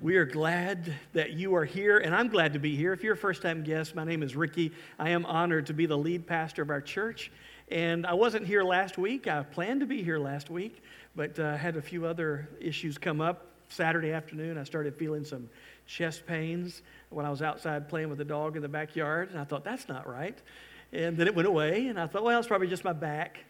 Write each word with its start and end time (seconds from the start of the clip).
We 0.00 0.14
are 0.14 0.24
glad 0.24 0.94
that 1.12 1.32
you 1.32 1.56
are 1.56 1.64
here, 1.64 1.98
and 1.98 2.14
I'm 2.14 2.28
glad 2.28 2.52
to 2.52 2.60
be 2.60 2.76
here. 2.76 2.92
If 2.92 3.02
you're 3.02 3.14
a 3.14 3.16
first 3.16 3.42
time 3.42 3.64
guest, 3.64 3.96
my 3.96 4.04
name 4.04 4.22
is 4.22 4.36
Ricky. 4.36 4.70
I 4.96 5.10
am 5.10 5.26
honored 5.26 5.66
to 5.66 5.74
be 5.74 5.86
the 5.86 5.98
lead 5.98 6.24
pastor 6.24 6.62
of 6.62 6.70
our 6.70 6.80
church. 6.80 7.32
And 7.68 8.06
I 8.06 8.14
wasn't 8.14 8.46
here 8.46 8.62
last 8.62 8.96
week. 8.96 9.26
I 9.26 9.42
planned 9.42 9.80
to 9.80 9.86
be 9.86 10.04
here 10.04 10.20
last 10.20 10.50
week, 10.50 10.84
but 11.16 11.36
uh, 11.40 11.56
had 11.56 11.76
a 11.76 11.82
few 11.82 12.06
other 12.06 12.48
issues 12.60 12.96
come 12.96 13.20
up. 13.20 13.46
Saturday 13.70 14.12
afternoon, 14.12 14.56
I 14.56 14.62
started 14.62 14.94
feeling 14.94 15.24
some 15.24 15.50
chest 15.84 16.24
pains 16.26 16.82
when 17.10 17.26
I 17.26 17.30
was 17.30 17.42
outside 17.42 17.88
playing 17.88 18.08
with 18.08 18.18
the 18.18 18.24
dog 18.24 18.54
in 18.54 18.62
the 18.62 18.68
backyard, 18.68 19.30
and 19.30 19.40
I 19.40 19.42
thought, 19.42 19.64
that's 19.64 19.88
not 19.88 20.08
right. 20.08 20.40
And 20.92 21.16
then 21.16 21.26
it 21.26 21.34
went 21.34 21.48
away, 21.48 21.88
and 21.88 21.98
I 21.98 22.06
thought, 22.06 22.22
well, 22.22 22.38
it's 22.38 22.46
probably 22.46 22.68
just 22.68 22.84
my 22.84 22.92
back. 22.92 23.40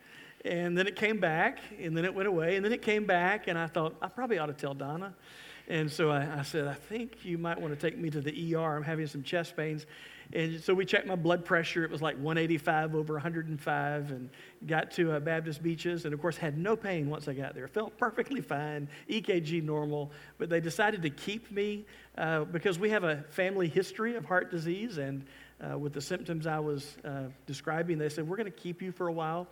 And 0.46 0.78
then 0.78 0.86
it 0.86 0.96
came 0.96 1.20
back, 1.20 1.58
and 1.78 1.94
then 1.94 2.06
it 2.06 2.14
went 2.14 2.26
away, 2.26 2.56
and 2.56 2.64
then 2.64 2.72
it 2.72 2.80
came 2.80 3.04
back, 3.04 3.48
and 3.48 3.58
I 3.58 3.66
thought, 3.66 3.96
I 4.00 4.08
probably 4.08 4.38
ought 4.38 4.46
to 4.46 4.54
tell 4.54 4.72
Donna. 4.72 5.14
And 5.68 5.92
so 5.92 6.10
I, 6.10 6.38
I, 6.38 6.42
said, 6.42 6.66
I 6.66 6.72
think 6.72 7.26
you 7.26 7.36
might 7.36 7.60
want 7.60 7.78
to 7.78 7.80
take 7.90 7.98
me 7.98 8.08
to 8.10 8.22
the 8.22 8.54
ER. 8.54 8.76
I'm 8.76 8.82
having 8.82 9.06
some 9.06 9.22
chest 9.22 9.54
pains. 9.54 9.84
And 10.32 10.62
so 10.62 10.72
we 10.72 10.86
checked 10.86 11.06
my 11.06 11.14
blood 11.14 11.44
pressure. 11.44 11.84
It 11.84 11.90
was 11.90 12.00
like 12.00 12.16
185 12.16 12.94
over 12.94 13.14
105 13.14 14.10
and 14.10 14.30
got 14.66 14.90
to 14.92 15.12
uh, 15.12 15.20
Baptist 15.20 15.62
Beaches. 15.62 16.06
And 16.06 16.14
of 16.14 16.20
course, 16.22 16.38
had 16.38 16.56
no 16.56 16.74
pain 16.74 17.10
once 17.10 17.28
I 17.28 17.34
got 17.34 17.54
there. 17.54 17.68
Felt 17.68 17.98
perfectly 17.98 18.40
fine, 18.40 18.88
EKG 19.10 19.62
normal. 19.62 20.10
But 20.38 20.48
they 20.48 20.60
decided 20.60 21.02
to 21.02 21.10
keep 21.10 21.50
me 21.50 21.84
uh, 22.16 22.44
because 22.44 22.78
we 22.78 22.88
have 22.88 23.04
a 23.04 23.24
family 23.28 23.68
history 23.68 24.16
of 24.16 24.24
heart 24.24 24.50
disease. 24.50 24.96
And 24.96 25.26
uh, 25.60 25.76
with 25.76 25.92
the 25.92 26.02
symptoms 26.02 26.46
I 26.46 26.60
was 26.60 26.96
uh, 27.04 27.24
describing, 27.46 27.98
they 27.98 28.08
said, 28.08 28.26
We're 28.26 28.36
going 28.36 28.50
to 28.50 28.58
keep 28.58 28.80
you 28.80 28.90
for 28.90 29.08
a 29.08 29.12
while. 29.12 29.48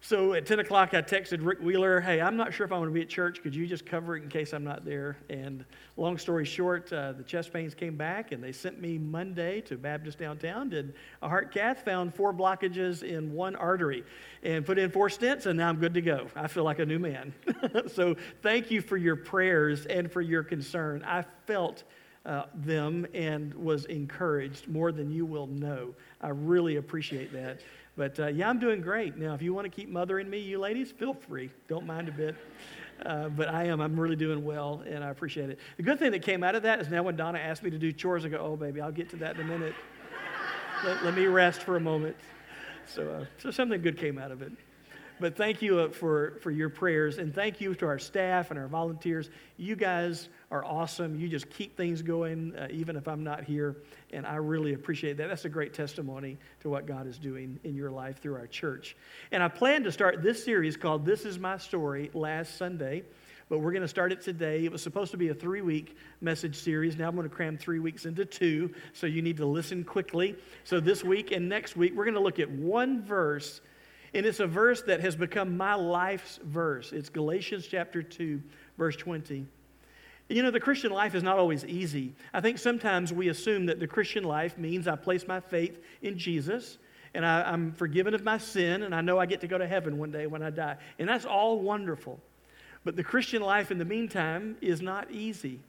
So 0.00 0.32
at 0.34 0.46
10 0.46 0.60
o'clock, 0.60 0.94
I 0.94 1.02
texted 1.02 1.44
Rick 1.44 1.60
Wheeler, 1.60 2.00
hey, 2.00 2.20
I'm 2.20 2.36
not 2.36 2.54
sure 2.54 2.64
if 2.64 2.72
I'm 2.72 2.78
going 2.78 2.88
to 2.88 2.94
be 2.94 3.02
at 3.02 3.08
church. 3.08 3.42
Could 3.42 3.54
you 3.54 3.66
just 3.66 3.84
cover 3.84 4.16
it 4.16 4.22
in 4.22 4.28
case 4.28 4.52
I'm 4.52 4.62
not 4.62 4.84
there? 4.84 5.18
And 5.28 5.64
long 5.96 6.18
story 6.18 6.44
short, 6.44 6.92
uh, 6.92 7.12
the 7.12 7.24
chest 7.24 7.52
pains 7.52 7.74
came 7.74 7.96
back, 7.96 8.30
and 8.30 8.42
they 8.42 8.52
sent 8.52 8.80
me 8.80 8.96
Monday 8.96 9.60
to 9.62 9.76
Baptist 9.76 10.18
downtown, 10.18 10.68
did 10.68 10.94
a 11.20 11.28
heart 11.28 11.52
cath, 11.52 11.84
found 11.84 12.14
four 12.14 12.32
blockages 12.32 13.02
in 13.02 13.32
one 13.32 13.56
artery, 13.56 14.04
and 14.44 14.64
put 14.64 14.78
in 14.78 14.88
four 14.88 15.08
stents, 15.08 15.46
and 15.46 15.58
now 15.58 15.68
I'm 15.68 15.78
good 15.78 15.94
to 15.94 16.00
go. 16.00 16.28
I 16.36 16.46
feel 16.46 16.64
like 16.64 16.78
a 16.78 16.86
new 16.86 17.00
man. 17.00 17.34
so 17.88 18.14
thank 18.40 18.70
you 18.70 18.80
for 18.80 18.96
your 18.96 19.16
prayers 19.16 19.84
and 19.86 20.10
for 20.10 20.20
your 20.20 20.44
concern. 20.44 21.02
I 21.04 21.24
felt 21.46 21.82
uh, 22.28 22.44
them 22.54 23.06
and 23.14 23.54
was 23.54 23.86
encouraged 23.86 24.68
more 24.68 24.92
than 24.92 25.10
you 25.10 25.24
will 25.24 25.46
know. 25.46 25.94
I 26.20 26.28
really 26.28 26.76
appreciate 26.76 27.32
that. 27.32 27.60
But 27.96 28.20
uh, 28.20 28.26
yeah, 28.26 28.48
I'm 28.48 28.58
doing 28.58 28.82
great. 28.82 29.16
Now, 29.16 29.34
if 29.34 29.40
you 29.40 29.54
want 29.54 29.64
to 29.64 29.70
keep 29.70 29.88
mothering 29.88 30.28
me, 30.28 30.38
you 30.38 30.58
ladies, 30.58 30.92
feel 30.92 31.14
free. 31.14 31.50
Don't 31.68 31.86
mind 31.86 32.08
a 32.08 32.12
bit. 32.12 32.36
Uh, 33.04 33.28
but 33.30 33.48
I 33.48 33.64
am. 33.64 33.80
I'm 33.80 33.98
really 33.98 34.16
doing 34.16 34.44
well, 34.44 34.82
and 34.86 35.02
I 35.02 35.08
appreciate 35.08 35.50
it. 35.50 35.58
The 35.76 35.82
good 35.82 35.98
thing 35.98 36.10
that 36.12 36.22
came 36.22 36.44
out 36.44 36.54
of 36.54 36.62
that 36.64 36.80
is 36.80 36.88
now 36.88 37.02
when 37.02 37.16
Donna 37.16 37.38
asked 37.38 37.62
me 37.62 37.70
to 37.70 37.78
do 37.78 37.92
chores, 37.92 38.24
I 38.24 38.28
go, 38.28 38.38
oh, 38.38 38.56
baby, 38.56 38.80
I'll 38.80 38.92
get 38.92 39.08
to 39.10 39.16
that 39.16 39.36
in 39.36 39.42
a 39.42 39.44
minute. 39.44 39.74
let, 40.84 41.04
let, 41.04 41.14
me 41.14 41.26
rest 41.26 41.62
for 41.62 41.76
a 41.76 41.80
moment. 41.80 42.16
So, 42.86 43.08
uh, 43.08 43.24
so 43.38 43.50
something 43.50 43.80
good 43.80 43.96
came 43.96 44.18
out 44.18 44.32
of 44.32 44.42
it. 44.42 44.52
But 45.20 45.36
thank 45.36 45.62
you 45.62 45.78
uh, 45.78 45.88
for, 45.90 46.38
for 46.42 46.50
your 46.50 46.68
prayers, 46.68 47.18
and 47.18 47.34
thank 47.34 47.60
you 47.60 47.74
to 47.76 47.86
our 47.86 47.98
staff 47.98 48.50
and 48.50 48.58
our 48.58 48.68
volunteers. 48.68 49.30
You 49.56 49.76
guys 49.76 50.28
are 50.50 50.64
awesome. 50.64 51.18
You 51.18 51.28
just 51.28 51.50
keep 51.50 51.76
things 51.76 52.00
going, 52.00 52.54
uh, 52.56 52.68
even 52.70 52.96
if 52.96 53.06
I'm 53.06 53.22
not 53.22 53.44
here, 53.44 53.76
and 54.12 54.26
I 54.26 54.36
really 54.36 54.72
appreciate 54.74 55.16
that. 55.18 55.28
That's 55.28 55.44
a 55.44 55.50
great 55.50 55.74
testimony 55.74 56.38
to 56.60 56.70
what 56.70 56.86
God 56.86 57.06
is 57.06 57.18
doing 57.18 57.60
in 57.64 57.74
your 57.74 57.90
life 57.90 58.20
through 58.22 58.36
our 58.36 58.46
church. 58.46 58.96
And 59.30 59.42
I 59.42 59.48
plan 59.48 59.82
to 59.84 59.92
start 59.92 60.22
this 60.22 60.42
series 60.42 60.76
called 60.76 61.04
This 61.04 61.24
Is 61.24 61.38
My 61.38 61.58
Story 61.58 62.10
last 62.14 62.56
Sunday 62.56 63.04
but 63.48 63.58
we're 63.60 63.72
going 63.72 63.82
to 63.82 63.88
start 63.88 64.12
it 64.12 64.20
today. 64.20 64.64
It 64.64 64.72
was 64.72 64.82
supposed 64.82 65.10
to 65.12 65.16
be 65.16 65.28
a 65.28 65.34
three 65.34 65.62
week 65.62 65.96
message 66.20 66.56
series. 66.56 66.96
Now 66.96 67.08
I'm 67.08 67.16
going 67.16 67.28
to 67.28 67.34
cram 67.34 67.56
three 67.56 67.78
weeks 67.78 68.04
into 68.04 68.24
two, 68.24 68.74
so 68.92 69.06
you 69.06 69.22
need 69.22 69.38
to 69.38 69.46
listen 69.46 69.84
quickly. 69.84 70.36
So 70.64 70.80
this 70.80 71.02
week 71.02 71.32
and 71.32 71.48
next 71.48 71.76
week, 71.76 71.94
we're 71.96 72.04
going 72.04 72.14
to 72.14 72.20
look 72.20 72.38
at 72.38 72.50
one 72.50 73.02
verse 73.02 73.60
and 74.14 74.24
it's 74.24 74.40
a 74.40 74.46
verse 74.46 74.82
that 74.82 75.00
has 75.00 75.16
become 75.16 75.56
my 75.56 75.74
life's 75.74 76.38
verse. 76.42 76.92
It's 76.92 77.10
Galatians 77.10 77.66
chapter 77.66 78.02
2, 78.02 78.42
verse 78.78 78.96
20. 78.96 79.46
You 80.28 80.42
know, 80.42 80.50
the 80.50 80.60
Christian 80.60 80.92
life 80.92 81.14
is 81.14 81.22
not 81.22 81.38
always 81.38 81.64
easy. 81.64 82.14
I 82.34 82.40
think 82.40 82.58
sometimes 82.58 83.12
we 83.12 83.28
assume 83.28 83.66
that 83.66 83.80
the 83.80 83.86
Christian 83.86 84.24
life 84.24 84.58
means 84.58 84.86
I 84.86 84.96
place 84.96 85.26
my 85.26 85.40
faith 85.40 85.82
in 86.02 86.18
Jesus 86.18 86.76
and 87.14 87.24
I, 87.24 87.52
am 87.52 87.72
forgiven 87.72 88.14
of 88.14 88.22
my 88.22 88.36
sin 88.36 88.82
and 88.82 88.94
I 88.94 89.00
know 89.00 89.18
I 89.18 89.24
get 89.24 89.40
to 89.40 89.48
go 89.48 89.56
to 89.56 89.66
heaven 89.66 89.96
one 89.96 90.10
day 90.10 90.26
when 90.26 90.42
I 90.42 90.50
die. 90.50 90.76
And 90.98 91.08
that's 91.08 91.24
all 91.24 91.60
wonderful. 91.60 92.20
But 92.84 92.94
the 92.94 93.02
Christian 93.02 93.40
life 93.40 93.70
in 93.70 93.78
the 93.78 93.84
meantime 93.86 94.56
is 94.60 94.82
not 94.82 95.10
easy. 95.10 95.60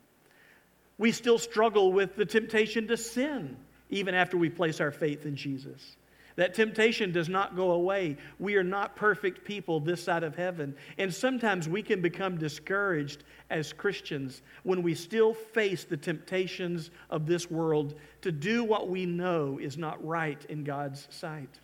We 0.98 1.14
still 1.14 1.38
struggle 1.38 1.94
with 1.94 2.18
the 2.18 2.26
temptation 2.26 2.88
to 2.90 2.98
sin 2.98 3.56
even 3.90 4.14
after 4.14 4.38
we 4.38 4.50
place 4.50 4.82
our 4.82 4.92
faith 4.92 5.26
in 5.26 5.36
Jesus. 5.36 5.96
That 6.40 6.54
temptation 6.54 7.12
does 7.12 7.28
not 7.28 7.58
go 7.58 7.72
away. 7.72 8.16
We 8.40 8.56
are 8.56 8.64
not 8.64 8.96
perfect 8.96 9.44
people 9.44 9.82
this 9.82 10.02
side 10.02 10.24
of 10.24 10.38
heaven. 10.38 10.74
And 10.98 11.14
sometimes 11.14 11.68
we 11.68 11.84
can 11.84 12.02
become 12.02 12.38
discouraged 12.38 13.26
as 13.50 13.74
Christians 13.74 14.42
when 14.64 14.82
we 14.82 14.96
still 14.96 15.34
face 15.34 15.84
the 15.84 15.98
temptations 15.98 16.92
of 17.10 17.26
this 17.26 17.52
world 17.52 17.96
to 18.22 18.32
do 18.32 18.64
what 18.64 18.88
we 18.88 19.06
know 19.06 19.60
is 19.62 19.78
not 19.78 20.02
right 20.08 20.42
in 20.46 20.64
God's 20.64 21.10
sight. 21.12 21.60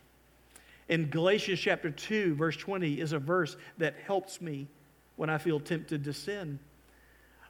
In 0.90 1.09
Galatians 1.09 1.62
chapter 1.62 1.90
2, 1.90 2.35
verse 2.35 2.58
20, 2.58 3.00
is 3.00 3.14
a 3.14 3.19
verse 3.19 3.56
that 3.78 3.96
helps 4.06 4.41
me 4.41 4.68
when 5.16 5.30
I 5.30 5.38
feel 5.38 5.62
tempted 5.62 6.03
to 6.03 6.12
sin. 6.12 6.59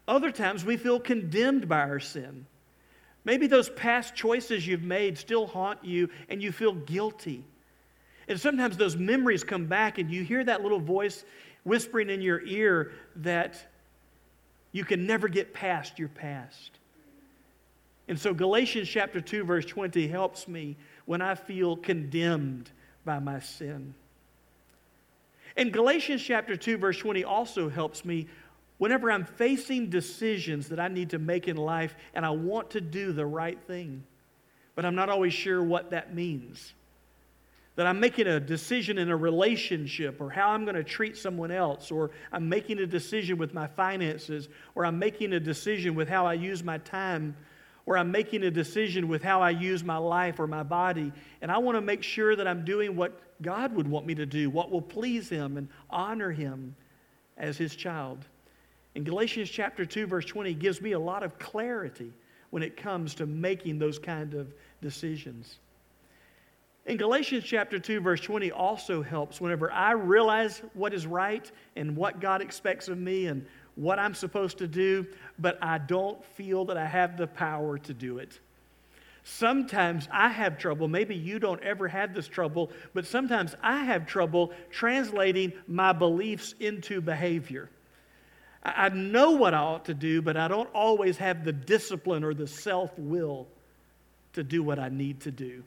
Other 0.07 0.29
times 0.29 0.63
we 0.63 0.77
feel 0.77 0.99
condemned 0.99 1.67
by 1.67 1.79
our 1.79 1.99
sin. 1.99 2.45
Maybe 3.25 3.47
those 3.47 3.69
past 3.69 4.15
choices 4.15 4.65
you've 4.65 4.83
made 4.83 5.17
still 5.17 5.47
haunt 5.47 5.83
you 5.83 6.09
and 6.29 6.41
you 6.41 6.51
feel 6.51 6.73
guilty. 6.73 7.43
And 8.27 8.39
sometimes 8.39 8.77
those 8.77 8.95
memories 8.95 9.43
come 9.43 9.65
back 9.65 9.97
and 9.97 10.09
you 10.09 10.23
hear 10.23 10.43
that 10.43 10.61
little 10.61 10.79
voice 10.79 11.25
whispering 11.63 12.09
in 12.09 12.21
your 12.21 12.41
ear 12.45 12.91
that 13.17 13.57
you 14.71 14.85
can 14.85 15.07
never 15.07 15.27
get 15.27 15.53
past 15.53 15.97
your 15.97 16.09
past. 16.09 16.71
And 18.07 18.19
so 18.19 18.33
Galatians 18.33 18.87
chapter 18.87 19.19
2 19.19 19.43
verse 19.43 19.65
20 19.65 20.07
helps 20.07 20.47
me 20.47 20.77
when 21.05 21.21
I 21.21 21.33
feel 21.33 21.75
condemned 21.75 22.69
by 23.03 23.17
my 23.17 23.39
sin. 23.39 23.95
And 25.57 25.71
Galatians 25.73 26.21
chapter 26.21 26.55
2 26.55 26.77
verse 26.77 26.97
20 26.99 27.23
also 27.23 27.69
helps 27.69 28.05
me 28.05 28.27
whenever 28.77 29.11
I'm 29.11 29.25
facing 29.25 29.89
decisions 29.89 30.69
that 30.69 30.79
I 30.79 30.87
need 30.87 31.11
to 31.11 31.19
make 31.19 31.47
in 31.47 31.57
life 31.57 31.95
and 32.13 32.25
I 32.25 32.31
want 32.31 32.71
to 32.71 32.81
do 32.81 33.11
the 33.11 33.25
right 33.25 33.57
thing, 33.67 34.03
but 34.75 34.85
I'm 34.85 34.95
not 34.95 35.09
always 35.09 35.33
sure 35.33 35.63
what 35.63 35.91
that 35.91 36.13
means. 36.13 36.73
That 37.75 37.87
I'm 37.87 37.99
making 37.99 38.27
a 38.27 38.39
decision 38.39 38.97
in 38.97 39.09
a 39.09 39.17
relationship 39.17 40.21
or 40.21 40.29
how 40.29 40.49
I'm 40.51 40.63
going 40.63 40.75
to 40.75 40.83
treat 40.83 41.17
someone 41.17 41.51
else, 41.51 41.91
or 41.91 42.11
I'm 42.31 42.47
making 42.47 42.79
a 42.79 42.85
decision 42.85 43.37
with 43.37 43.53
my 43.53 43.67
finances, 43.67 44.47
or 44.75 44.85
I'm 44.85 44.97
making 44.97 45.33
a 45.33 45.41
decision 45.41 45.93
with 45.93 46.07
how 46.07 46.25
I 46.25 46.35
use 46.35 46.63
my 46.63 46.77
time, 46.77 47.35
or 47.85 47.97
I'm 47.97 48.11
making 48.11 48.43
a 48.43 48.51
decision 48.51 49.09
with 49.09 49.21
how 49.21 49.41
I 49.41 49.49
use 49.49 49.83
my 49.83 49.97
life 49.97 50.39
or 50.39 50.47
my 50.47 50.63
body. 50.63 51.11
And 51.41 51.51
I 51.51 51.57
want 51.57 51.75
to 51.75 51.81
make 51.81 52.01
sure 52.01 52.35
that 52.35 52.47
I'm 52.47 52.63
doing 52.63 52.95
what 52.95 53.19
God 53.41 53.75
would 53.75 53.89
want 53.89 54.05
me 54.05 54.15
to 54.15 54.25
do, 54.25 54.49
what 54.49 54.71
will 54.71 54.81
please 54.81 55.27
Him 55.27 55.57
and 55.57 55.67
honor 55.89 56.31
Him 56.31 56.75
as 57.37 57.57
His 57.57 57.75
child. 57.75 58.25
In 58.95 59.03
Galatians 59.03 59.49
chapter 59.49 59.85
2, 59.85 60.07
verse 60.07 60.25
20, 60.25 60.53
gives 60.53 60.81
me 60.81 60.93
a 60.93 60.99
lot 60.99 61.21
of 61.21 61.37
clarity 61.37 62.13
when 62.49 62.63
it 62.63 62.77
comes 62.77 63.13
to 63.15 63.25
making 63.25 63.77
those 63.77 63.99
kind 63.99 64.33
of 64.33 64.53
decisions. 64.81 65.59
In 66.85 66.97
Galatians 66.97 67.43
chapter 67.43 67.77
2, 67.77 67.99
verse 67.99 68.21
20, 68.21 68.51
also 68.51 69.01
helps 69.01 69.41
whenever 69.41 69.71
I 69.71 69.91
realize 69.91 70.61
what 70.73 70.93
is 70.93 71.05
right 71.05 71.51
and 71.75 71.97
what 71.97 72.21
God 72.21 72.41
expects 72.41 72.87
of 72.87 72.97
me 72.97 73.25
and 73.25 73.45
what 73.75 73.99
I'm 73.99 74.13
supposed 74.13 74.57
to 74.59 74.67
do, 74.67 75.05
but 75.39 75.57
I 75.61 75.79
don't 75.79 76.23
feel 76.23 76.63
that 76.65 76.77
I 76.77 76.85
have 76.85 77.17
the 77.17 77.27
power 77.27 77.77
to 77.79 77.93
do 77.93 78.19
it. 78.19 78.39
Sometimes 79.23 80.07
I 80.11 80.29
have 80.29 80.57
trouble, 80.57 80.87
maybe 80.87 81.15
you 81.15 81.39
don't 81.39 81.61
ever 81.63 81.87
have 81.87 82.13
this 82.13 82.27
trouble, 82.27 82.71
but 82.93 83.05
sometimes 83.05 83.55
I 83.61 83.83
have 83.83 84.05
trouble 84.05 84.53
translating 84.69 85.51
my 85.67 85.91
beliefs 85.91 86.53
into 86.59 87.01
behavior. 87.01 87.69
I 88.65 88.89
know 88.89 89.31
what 89.31 89.53
I 89.53 89.59
ought 89.59 89.85
to 89.85 89.93
do, 89.93 90.23
but 90.23 90.37
I 90.37 90.47
don't 90.47 90.69
always 90.73 91.17
have 91.17 91.45
the 91.45 91.53
discipline 91.53 92.23
or 92.23 92.33
the 92.33 92.47
self 92.47 92.97
will 92.97 93.47
to 94.33 94.43
do 94.43 94.63
what 94.63 94.79
I 94.79 94.89
need 94.89 95.21
to 95.21 95.31
do. 95.31 95.63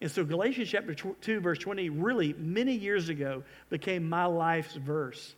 And 0.00 0.10
so, 0.10 0.24
Galatians 0.24 0.68
chapter 0.68 0.92
2, 0.92 1.40
verse 1.40 1.58
20, 1.58 1.88
really 1.90 2.34
many 2.36 2.74
years 2.74 3.08
ago 3.08 3.44
became 3.70 4.08
my 4.08 4.24
life's 4.24 4.74
verse. 4.74 5.34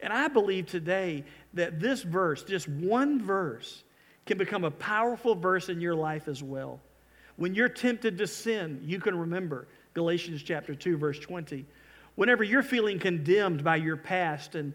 And 0.00 0.12
I 0.12 0.28
believe 0.28 0.66
today 0.66 1.24
that 1.54 1.78
this 1.78 2.02
verse, 2.02 2.42
just 2.42 2.68
one 2.68 3.22
verse, 3.22 3.84
can 4.24 4.38
become 4.38 4.64
a 4.64 4.70
powerful 4.70 5.34
verse 5.34 5.68
in 5.68 5.80
your 5.80 5.94
life 5.94 6.26
as 6.26 6.42
well. 6.42 6.80
When 7.36 7.54
you're 7.54 7.68
tempted 7.68 8.16
to 8.18 8.26
sin, 8.26 8.80
you 8.82 8.98
can 8.98 9.16
remember 9.16 9.68
Galatians 9.94 10.42
chapter 10.42 10.74
2, 10.74 10.96
verse 10.96 11.18
20. 11.18 11.66
Whenever 12.14 12.42
you're 12.42 12.62
feeling 12.62 12.98
condemned 12.98 13.62
by 13.62 13.76
your 13.76 13.96
past 13.96 14.54
and 14.54 14.72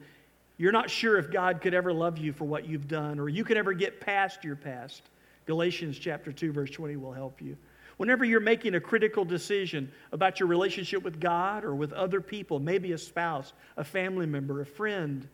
You're 0.62 0.72
not 0.72 0.92
sure 0.92 1.18
if 1.18 1.32
God 1.32 1.60
could 1.60 1.74
ever 1.74 1.92
love 1.92 2.20
you 2.20 2.34
for 2.34 2.46
what 2.46 2.68
you've 2.68 2.88
done 2.88 3.20
or 3.20 3.28
you 3.28 3.44
could 3.44 3.58
ever 3.58 3.74
get 3.74 4.00
past 4.00 4.44
your 4.44 4.56
past. 4.56 5.02
Galatians 5.48 5.98
chapter 5.98 6.32
2 6.32 6.52
verse 6.52 6.70
20 6.70 6.98
will 6.98 7.14
help 7.14 7.42
you. 7.42 7.58
Whenever 7.98 8.24
you're 8.24 8.40
making 8.40 8.76
a 8.76 8.80
critical 8.80 9.26
decision 9.26 9.92
about 10.12 10.40
your 10.40 10.48
relationship 10.48 11.02
with 11.02 11.20
God 11.20 11.64
or 11.64 11.74
with 11.74 11.92
other 11.94 12.22
people, 12.22 12.60
maybe 12.60 12.92
a 12.92 13.00
spouse, 13.00 13.54
a 13.76 13.84
family 13.84 14.28
member, 14.28 14.62
a 14.62 14.66
friend, 14.68 15.28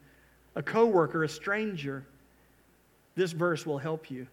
a 0.56 0.64
coworker, 0.64 1.26
a 1.26 1.30
stranger, 1.30 2.06
this 3.16 3.34
verse 3.34 3.66
will 3.66 3.80
help 3.80 4.10
you. 4.10 4.28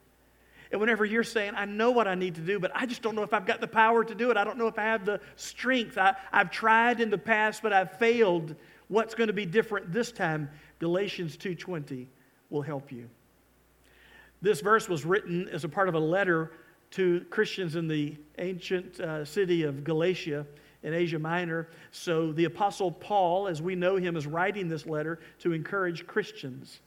And 0.71 0.81
whenever 0.81 1.05
you're 1.05 1.25
saying, 1.25 1.55
I 1.57 1.65
know 1.65 1.91
what 1.91 2.07
I 2.07 2.15
need 2.15 2.37
to 2.37 2.41
do, 2.41 2.61
but 2.61 2.71
I 2.73 2.87
just 2.87 3.03
don't 3.03 3.17
know 3.17 3.25
if 3.25 3.35
I've 3.35 3.47
got 3.47 3.61
the 3.61 3.67
power 3.67 4.05
to 4.05 4.15
do 4.15 4.31
it. 4.31 4.37
I 4.37 4.45
don't 4.45 4.59
know 4.59 4.69
if 4.69 4.79
I 4.79 4.85
have 4.85 5.05
the 5.05 5.21
strength. 5.35 5.99
I, 5.99 6.15
have 6.31 6.53
tried 6.53 7.01
in 7.01 7.11
the 7.11 7.19
past, 7.19 7.65
but 7.65 7.73
I've 7.73 7.99
failed. 7.99 8.55
What's 8.87 9.17
going 9.17 9.27
to 9.27 9.33
be 9.33 9.47
different 9.47 9.93
this 9.93 10.13
time? 10.13 10.51
Galatians 10.79 11.37
2.20 11.37 12.07
will 12.51 12.63
help 12.63 12.93
you. 12.93 13.09
This 14.43 14.61
verse 14.61 14.89
was 14.89 15.05
written 15.05 15.49
as 15.49 15.65
a 15.65 15.69
part 15.69 15.89
of 15.89 15.95
a 15.95 16.01
letter 16.01 16.53
to 16.93 17.25
Christians 17.31 17.77
in 17.77 17.89
the 17.89 18.17
ancient 18.39 19.01
uh, 19.01 19.25
city 19.25 19.63
of 19.63 19.85
Galatia 19.85 20.47
in 20.83 20.95
Asia 20.95 21.19
Minor. 21.19 21.69
So 21.91 22.31
the 22.33 22.45
Apostle 22.45 22.93
Paul, 22.93 23.49
as 23.49 23.61
we 23.61 23.75
know 23.75 23.97
him, 23.97 24.17
is 24.17 24.27
writing 24.27 24.69
this 24.69 24.87
letter 24.87 25.19
to 25.41 25.53
encourage 25.53 26.07
Christians. 26.07 26.81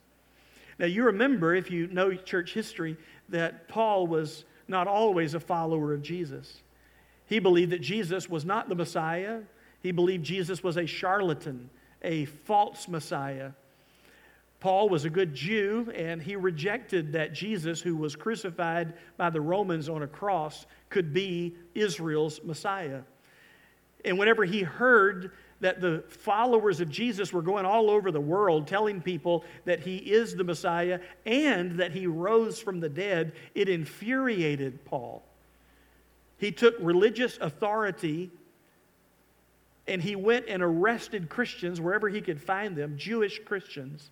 Now, 0.79 0.85
you 0.85 1.03
remember, 1.03 1.55
if 1.55 1.71
you 1.71 1.87
know 1.87 2.13
church 2.13 2.53
history, 2.53 2.95
that 3.29 3.67
Paul 3.67 4.07
was 4.07 4.45
not 4.67 4.87
always 4.87 5.33
a 5.33 5.39
follower 5.39 5.93
of 5.93 6.01
Jesus. 6.01 6.61
He 7.25 7.39
believed 7.39 7.71
that 7.71 7.81
Jesus 7.81 8.29
was 8.29 8.45
not 8.45 8.69
the 8.69 8.75
Messiah, 8.75 9.41
he 9.81 9.91
believed 9.91 10.23
Jesus 10.23 10.63
was 10.63 10.77
a 10.77 10.85
charlatan, 10.85 11.69
a 12.01 12.25
false 12.25 12.87
Messiah. 12.87 13.51
Paul 14.59 14.89
was 14.89 15.05
a 15.05 15.09
good 15.09 15.35
Jew, 15.35 15.91
and 15.95 16.21
he 16.21 16.35
rejected 16.35 17.11
that 17.13 17.33
Jesus, 17.33 17.79
who 17.79 17.95
was 17.95 18.15
crucified 18.15 18.93
by 19.15 19.29
the 19.29 19.41
Romans 19.41 19.87
on 19.87 20.01
a 20.01 20.07
cross, 20.07 20.65
could 20.89 21.13
be 21.13 21.55
Israel's 21.75 22.41
Messiah. 22.43 23.01
And 24.03 24.17
whenever 24.17 24.45
he 24.45 24.63
heard 24.63 25.31
that 25.59 25.81
the 25.81 26.03
followers 26.07 26.81
of 26.81 26.89
Jesus 26.89 27.33
were 27.33 27.41
going 27.41 27.65
all 27.65 27.89
over 27.89 28.11
the 28.11 28.21
world 28.21 28.67
telling 28.67 29.01
people 29.01 29.43
that 29.65 29.79
he 29.79 29.97
is 29.97 30.35
the 30.35 30.43
Messiah 30.43 30.99
and 31.25 31.79
that 31.79 31.91
he 31.91 32.07
rose 32.07 32.59
from 32.59 32.79
the 32.79 32.89
dead, 32.89 33.33
it 33.55 33.67
infuriated 33.69 34.83
Paul. 34.85 35.23
He 36.37 36.51
took 36.51 36.75
religious 36.79 37.37
authority 37.41 38.29
and 39.87 40.01
he 40.01 40.15
went 40.15 40.45
and 40.47 40.61
arrested 40.61 41.29
Christians 41.29 41.81
wherever 41.81 42.09
he 42.09 42.21
could 42.21 42.41
find 42.41 42.75
them, 42.75 42.97
Jewish 42.97 43.39
Christians, 43.45 44.11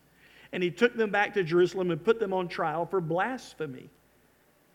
and 0.51 0.61
he 0.61 0.71
took 0.71 0.95
them 0.95 1.11
back 1.11 1.33
to 1.33 1.43
Jerusalem 1.43 1.91
and 1.91 2.03
put 2.03 2.19
them 2.19 2.33
on 2.33 2.47
trial 2.47 2.85
for 2.85 3.01
blasphemy. 3.01 3.89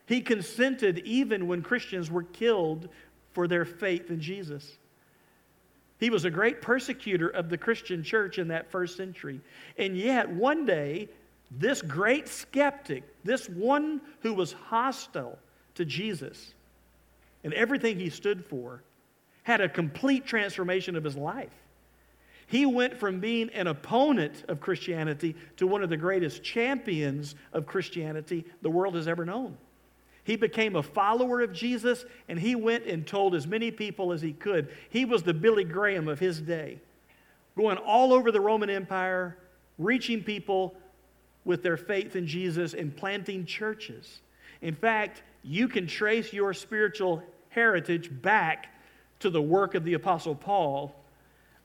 He 0.05 0.21
consented 0.21 0.99
even 0.99 1.47
when 1.47 1.61
Christians 1.61 2.11
were 2.11 2.23
killed 2.23 2.89
for 3.33 3.47
their 3.47 3.65
faith 3.65 4.09
in 4.09 4.19
Jesus. 4.19 4.77
He 5.99 6.09
was 6.09 6.25
a 6.25 6.31
great 6.31 6.61
persecutor 6.61 7.29
of 7.29 7.49
the 7.49 7.57
Christian 7.57 8.03
church 8.03 8.39
in 8.39 8.47
that 8.49 8.71
first 8.71 8.97
century. 8.97 9.39
And 9.77 9.95
yet, 9.95 10.27
one 10.29 10.65
day, 10.65 11.09
this 11.51 11.81
great 11.81 12.27
skeptic, 12.27 13.03
this 13.23 13.47
one 13.47 14.01
who 14.21 14.33
was 14.33 14.53
hostile 14.53 15.37
to 15.75 15.85
Jesus 15.85 16.53
and 17.43 17.53
everything 17.53 17.99
he 17.99 18.09
stood 18.09 18.43
for, 18.45 18.83
had 19.43 19.61
a 19.61 19.69
complete 19.69 20.25
transformation 20.25 20.95
of 20.95 21.03
his 21.03 21.15
life. 21.15 21.53
He 22.51 22.65
went 22.65 22.97
from 22.97 23.21
being 23.21 23.49
an 23.51 23.67
opponent 23.67 24.43
of 24.49 24.59
Christianity 24.59 25.37
to 25.55 25.65
one 25.65 25.83
of 25.83 25.89
the 25.89 25.95
greatest 25.95 26.43
champions 26.43 27.33
of 27.53 27.65
Christianity 27.65 28.43
the 28.61 28.69
world 28.69 28.95
has 28.95 29.07
ever 29.07 29.23
known. 29.23 29.57
He 30.25 30.35
became 30.35 30.75
a 30.75 30.83
follower 30.83 31.39
of 31.39 31.53
Jesus 31.53 32.03
and 32.27 32.37
he 32.37 32.55
went 32.55 32.87
and 32.87 33.07
told 33.07 33.35
as 33.35 33.47
many 33.47 33.71
people 33.71 34.11
as 34.11 34.21
he 34.21 34.33
could. 34.33 34.67
He 34.89 35.05
was 35.05 35.23
the 35.23 35.33
Billy 35.33 35.63
Graham 35.63 36.09
of 36.09 36.19
his 36.19 36.41
day, 36.41 36.81
going 37.55 37.77
all 37.77 38.11
over 38.11 38.33
the 38.33 38.41
Roman 38.41 38.69
Empire, 38.69 39.37
reaching 39.77 40.21
people 40.21 40.75
with 41.45 41.63
their 41.63 41.77
faith 41.77 42.17
in 42.17 42.27
Jesus 42.27 42.73
and 42.73 42.93
planting 42.93 43.45
churches. 43.45 44.19
In 44.61 44.75
fact, 44.75 45.23
you 45.41 45.69
can 45.69 45.87
trace 45.87 46.33
your 46.33 46.53
spiritual 46.53 47.23
heritage 47.47 48.11
back 48.21 48.75
to 49.19 49.29
the 49.29 49.41
work 49.41 49.73
of 49.73 49.85
the 49.85 49.93
Apostle 49.93 50.35
Paul 50.35 51.00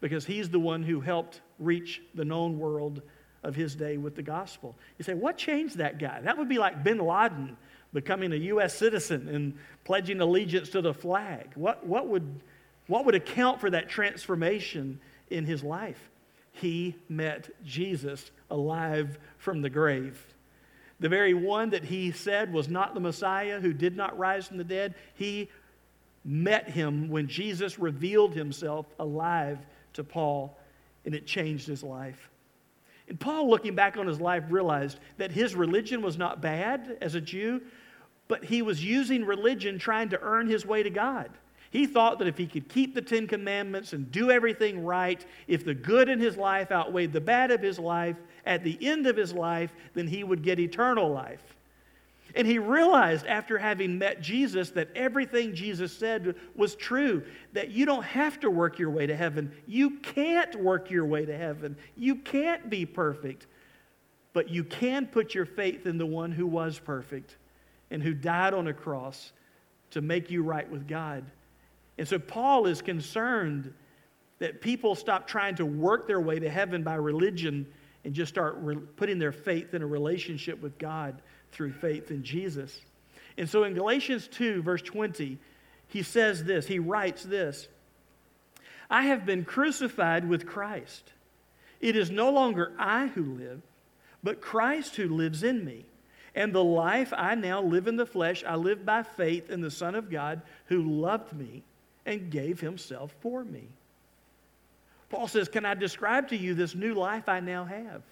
because 0.07 0.25
he's 0.25 0.49
the 0.49 0.61
one 0.61 0.85
who 0.85 1.01
helped 1.01 1.41
reach 1.59 2.01
the 2.15 2.25
known 2.25 2.61
world 2.61 3.03
of 3.43 3.57
his 3.57 3.75
day 3.75 3.97
with 3.97 4.15
the 4.15 4.23
gospel. 4.23 4.77
You 4.99 5.03
say, 5.03 5.15
what 5.15 5.37
changed 5.37 5.79
that 5.79 5.99
guy? 5.99 6.21
That 6.21 6.39
would 6.39 6.49
be 6.49 6.59
like 6.59 6.85
bin 6.85 6.99
Laden 6.99 7.57
becoming 7.93 8.33
a 8.33 8.37
U.S. 8.37 8.73
citizen 8.73 9.27
and 9.27 9.59
pledging 9.83 10.21
allegiance 10.21 10.69
to 10.71 10.81
the 10.81 10.95
flag? 10.95 11.51
What, 11.57 11.85
what, 11.85 12.07
would, 12.07 12.41
what 12.87 13.05
would 13.05 13.17
account 13.17 13.61
for 13.61 13.69
that 13.71 13.89
transformation 13.89 15.01
in 15.29 15.45
his 15.45 15.65
life? 15.65 16.09
He 16.53 16.95
met 17.09 17.51
Jesus 17.65 18.31
alive 18.49 19.19
from 19.39 19.61
the 19.61 19.71
grave. 19.71 20.25
The 21.01 21.09
very 21.09 21.35
one 21.35 21.71
that 21.71 21.83
he 21.83 22.13
said 22.13 22.53
was 22.53 22.69
not 22.69 22.95
the 22.95 23.01
Messiah, 23.01 23.59
who 23.59 23.73
did 23.73 23.97
not 23.97 24.17
rise 24.17 24.47
from 24.47 24.59
the 24.59 24.63
dead, 24.63 24.95
he 25.17 25.49
met 26.25 26.71
him 26.71 27.09
when 27.09 27.27
Jesus 27.27 27.77
revealed 27.77 28.35
himself 28.35 28.87
alive 29.01 29.59
to 29.97 30.05
Paul, 30.05 30.57
and 31.05 31.15
it 31.15 31.27
changed 31.27 31.67
his 31.67 31.83
life. 31.83 32.31
And 33.09 33.19
Paul, 33.19 33.49
looking 33.49 33.75
back 33.75 33.97
on 33.97 34.07
his 34.07 34.21
life, 34.21 34.45
realized 34.49 34.99
that 35.19 35.31
his 35.31 35.55
religion 35.55 36.03
was 36.03 36.17
not 36.17 36.41
bad 36.41 36.99
as 37.01 37.15
a 37.15 37.21
Jew, 37.21 37.61
but 38.29 38.45
he 38.45 38.63
was 38.63 38.85
using 38.85 39.25
religion 39.25 39.79
trying 39.79 40.09
to 40.09 40.21
earn 40.21 40.49
his 40.49 40.67
way 40.67 40.83
to 40.83 40.91
God. 40.91 41.31
He 41.71 41.87
thought 41.87 42.19
that 42.19 42.29
if 42.29 42.39
he 42.39 42.47
could 42.47 42.69
keep 42.69 42.95
the 42.95 43.03
Ten 43.03 43.27
Commandments 43.27 43.93
and 43.93 44.11
do 44.11 44.31
everything 44.31 44.85
right, 44.85 45.25
if 45.47 45.65
the 45.65 45.75
good 45.75 46.09
in 46.09 46.19
his 46.19 46.37
life 46.37 46.73
outweighed 46.73 47.13
the 47.13 47.21
bad 47.21 47.51
of 47.51 47.61
his 47.61 47.79
life, 47.79 48.17
at 48.47 48.63
the 48.63 48.79
end 48.81 49.07
of 49.07 49.17
his 49.17 49.33
life, 49.33 49.73
then 49.95 50.07
he 50.07 50.25
would 50.25 50.43
get 50.43 50.59
eternal 50.59 51.11
life. 51.11 51.56
And 52.37 52.47
he 52.47 52.59
realized 52.59 53.25
after 53.27 53.57
having 53.57 53.97
met 53.97 54.21
Jesus 54.21 54.71
that 54.73 54.91
everything 54.95 55.55
Jesus 55.55 55.97
said 55.97 56.37
was 56.55 56.75
true, 56.75 57.25
that 57.55 57.71
you 57.71 57.87
don't 57.87 58.05
have 58.05 58.39
to 58.41 58.51
work 58.51 58.79
your 58.79 58.91
way 58.91 59.07
to 59.07 59.17
heaven. 59.17 59.51
You 59.67 59.99
can't 60.01 60.55
work 60.55 60.91
your 60.91 61.07
way 61.07 61.25
to 61.25 61.37
heaven. 61.37 61.79
You 61.97 62.17
can't 62.17 62.69
be 62.69 62.85
perfect. 62.85 63.47
But 64.35 64.51
you 64.51 64.65
can 64.65 65.07
put 65.07 65.35
your 65.35 65.47
faith 65.47 65.87
in 65.87 65.97
the 65.97 66.05
one 66.05 66.31
who 66.31 66.47
was 66.47 66.79
perfect 66.79 67.39
and 67.91 68.03
who 68.03 68.13
died 68.13 68.53
on 68.53 68.69
a 68.69 68.75
cross 68.75 69.33
to 69.93 70.03
make 70.03 70.31
you 70.31 70.43
right 70.43 70.71
with 70.71 70.87
God. 70.87 71.25
And 71.97 72.07
so 72.07 72.19
Paul 72.19 72.67
is 72.67 72.83
concerned 72.83 73.73
that 74.41 74.61
people 74.61 74.95
stop 74.95 75.27
trying 75.27 75.55
to 75.55 75.65
work 75.65 76.07
their 76.07 76.21
way 76.21 76.39
to 76.39 76.51
heaven 76.51 76.83
by 76.83 76.97
religion 76.97 77.67
and 78.05 78.13
just 78.13 78.29
start 78.29 78.57
re- 78.59 78.77
putting 78.77 79.19
their 79.19 79.33
faith 79.33 79.73
in 79.73 79.81
a 79.81 79.87
relationship 79.87 80.61
with 80.61 80.77
God 80.77 81.23
through 81.57 81.73
faith 81.73 82.11
in 82.11 82.23
Jesus. 82.23 82.79
And 83.39 83.49
so 83.49 83.65
in 83.65 83.75
Galatians 83.75 84.29
2, 84.29 84.63
verse 84.63 84.83
20, 84.83 85.39
he 85.89 86.03
says 86.03 86.45
this, 86.45 86.67
he 86.67 86.79
writes 86.79 87.23
this 87.23 87.69
I 88.91 89.03
have 89.05 89.25
been 89.25 89.45
crucified 89.45 90.29
with 90.29 90.47
Christ. 90.47 91.13
It 91.81 91.97
is 91.97 92.11
no 92.11 92.31
longer 92.31 92.73
I 92.79 93.09
who 93.09 93.37
live, 93.37 93.63
but 94.23 94.41
Christ 94.41 94.97
who 94.97 95.09
lives 95.09 95.43
in 95.43 95.65
me. 95.65 95.85
And 96.35 96.53
the 96.53 96.65
life 96.65 97.15
I 97.17 97.35
now 97.35 97.63
live 97.63 97.87
in 97.87 97.97
the 97.97 98.05
flesh, 98.05 98.45
I 98.47 98.57
live 98.57 98.85
by 98.85 99.03
faith 99.03 99.49
in 99.49 99.63
the 99.63 99.71
Son 99.71 99.95
of 99.95 100.11
God 100.11 100.43
who 100.67 100.83
loved 100.83 101.33
me 101.33 101.63
and 102.05 102.31
gave 102.31 102.61
himself 102.61 103.15
for 103.21 103.43
me. 103.43 103.69
Paul 105.09 105.29
says, 105.29 105.49
Can 105.49 105.65
I 105.65 105.75
describe 105.75 106.29
to 106.29 106.37
you 106.37 106.55
this 106.55 106.75
new 106.75 106.93
life 106.95 107.29
I 107.29 107.41
now 107.41 107.65
have? 107.65 108.03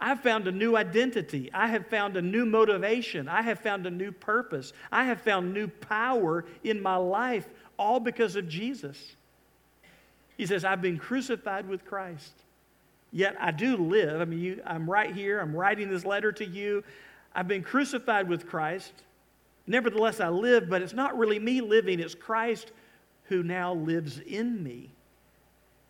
I've 0.00 0.20
found 0.20 0.46
a 0.46 0.52
new 0.52 0.76
identity. 0.76 1.50
I 1.52 1.66
have 1.68 1.86
found 1.88 2.16
a 2.16 2.22
new 2.22 2.46
motivation. 2.46 3.28
I 3.28 3.42
have 3.42 3.58
found 3.58 3.86
a 3.86 3.90
new 3.90 4.12
purpose. 4.12 4.72
I 4.92 5.04
have 5.04 5.20
found 5.20 5.52
new 5.52 5.66
power 5.66 6.44
in 6.62 6.80
my 6.80 6.96
life, 6.96 7.48
all 7.78 7.98
because 7.98 8.36
of 8.36 8.48
Jesus. 8.48 9.16
He 10.36 10.46
says, 10.46 10.64
I've 10.64 10.80
been 10.80 10.98
crucified 10.98 11.68
with 11.68 11.84
Christ. 11.84 12.32
Yet 13.10 13.36
I 13.40 13.50
do 13.50 13.76
live. 13.76 14.20
I 14.20 14.24
mean, 14.24 14.38
you, 14.38 14.62
I'm 14.64 14.88
right 14.88 15.12
here. 15.12 15.40
I'm 15.40 15.54
writing 15.54 15.90
this 15.90 16.04
letter 16.04 16.30
to 16.32 16.44
you. 16.44 16.84
I've 17.34 17.48
been 17.48 17.64
crucified 17.64 18.28
with 18.28 18.46
Christ. 18.46 18.92
Nevertheless, 19.66 20.20
I 20.20 20.28
live, 20.28 20.68
but 20.68 20.80
it's 20.80 20.94
not 20.94 21.18
really 21.18 21.38
me 21.38 21.60
living, 21.60 22.00
it's 22.00 22.14
Christ 22.14 22.72
who 23.24 23.42
now 23.42 23.74
lives 23.74 24.18
in 24.20 24.62
me. 24.62 24.90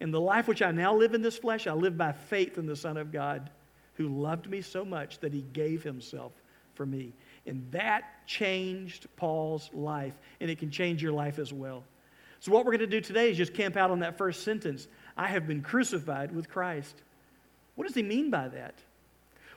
In 0.00 0.11
the 0.11 0.21
life 0.21 0.49
which 0.49 0.62
I 0.62 0.71
now 0.71 0.95
live 0.95 1.15
in 1.15 1.23
this 1.23 1.38
flesh, 1.38 1.67
I 1.67 1.73
live 1.73 1.97
by 1.97 2.12
faith 2.12 2.59
in 2.59 2.67
the 2.67 2.75
Son 2.75 2.97
of 2.97 3.12
God 3.12 3.50
who 3.99 4.09
loved 4.09 4.49
me 4.49 4.62
so 4.62 4.85
much 4.85 5.19
that 5.19 5.35
he 5.35 5.43
gave 5.52 5.83
himself 5.83 6.33
for 6.75 6.87
me. 6.87 7.12
And 7.47 7.67
that 7.73 8.26
changed 8.26 9.09
Paul's 9.17 9.69
life, 9.75 10.14
and 10.40 10.49
it 10.49 10.59
can 10.59 10.71
change 10.71 11.02
your 11.02 11.12
life 11.12 11.38
as 11.38 11.52
well. 11.52 11.83
So, 12.40 12.52
what 12.52 12.64
we're 12.64 12.73
going 12.73 12.81
to 12.81 12.87
do 12.87 13.00
today 13.00 13.31
is 13.31 13.37
just 13.37 13.52
camp 13.52 13.76
out 13.76 13.90
on 13.90 13.99
that 13.99 14.17
first 14.17 14.45
sentence 14.45 14.87
I 15.17 15.26
have 15.26 15.49
been 15.49 15.61
crucified 15.61 16.33
with 16.33 16.49
Christ. 16.49 17.02
What 17.75 17.87
does 17.87 17.97
he 17.97 18.05
mean 18.05 18.31
by 18.31 18.49
that? 18.49 18.75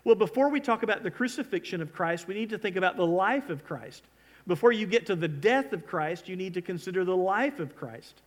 Well, 0.03 0.15
before 0.15 0.49
we 0.49 0.59
talk 0.59 0.81
about 0.81 1.03
the 1.03 1.11
crucifixion 1.11 1.81
of 1.81 1.93
Christ, 1.93 2.27
we 2.27 2.33
need 2.33 2.49
to 2.49 2.57
think 2.57 2.75
about 2.75 2.97
the 2.97 3.05
life 3.05 3.49
of 3.51 3.63
Christ. 3.63 4.03
Before 4.47 4.71
you 4.71 4.87
get 4.87 5.05
to 5.05 5.15
the 5.15 5.27
death 5.27 5.71
of 5.73 5.85
Christ, 5.85 6.27
you 6.27 6.35
need 6.35 6.55
to 6.55 6.61
consider 6.63 7.05
the 7.05 7.15
life 7.15 7.59
of 7.59 7.75
Christ. 7.75 8.21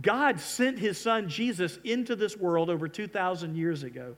God 0.00 0.40
sent 0.40 0.78
his 0.78 0.98
son 0.98 1.28
Jesus 1.28 1.78
into 1.84 2.16
this 2.16 2.36
world 2.38 2.70
over 2.70 2.88
2,000 2.88 3.54
years 3.54 3.82
ago. 3.82 4.16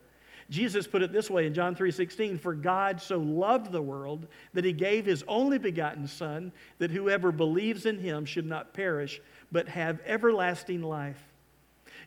Jesus 0.49 0.87
put 0.87 1.03
it 1.03 1.13
this 1.13 1.29
way 1.29 1.47
in 1.47 1.55
John 1.55 1.75
3:16, 1.75 2.39
"For 2.39 2.55
God 2.55 3.01
so 3.01 3.19
loved 3.19 3.73
the 3.73 3.83
world 3.83 4.29
that 4.53 4.65
he 4.65 4.73
gave 4.73 5.05
his 5.05 5.25
only 5.27 5.59
begotten 5.59 6.07
son 6.07 6.53
that 6.79 6.93
whoever 6.93 7.33
believes 7.33 7.85
in 7.85 7.99
him 7.99 8.25
should 8.25 8.47
not 8.47 8.73
perish 8.73 9.21
but 9.51 9.69
have 9.69 10.01
everlasting 10.05 10.83
life." 10.83 11.33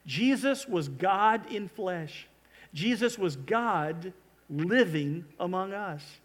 Jesus 0.05 0.67
was 0.67 0.87
God 0.87 1.51
in 1.51 1.67
flesh. 1.67 2.27
Jesus 2.73 3.17
was 3.17 3.35
God 3.35 4.13
living 4.49 5.25
among 5.39 5.73
us. 5.73 6.19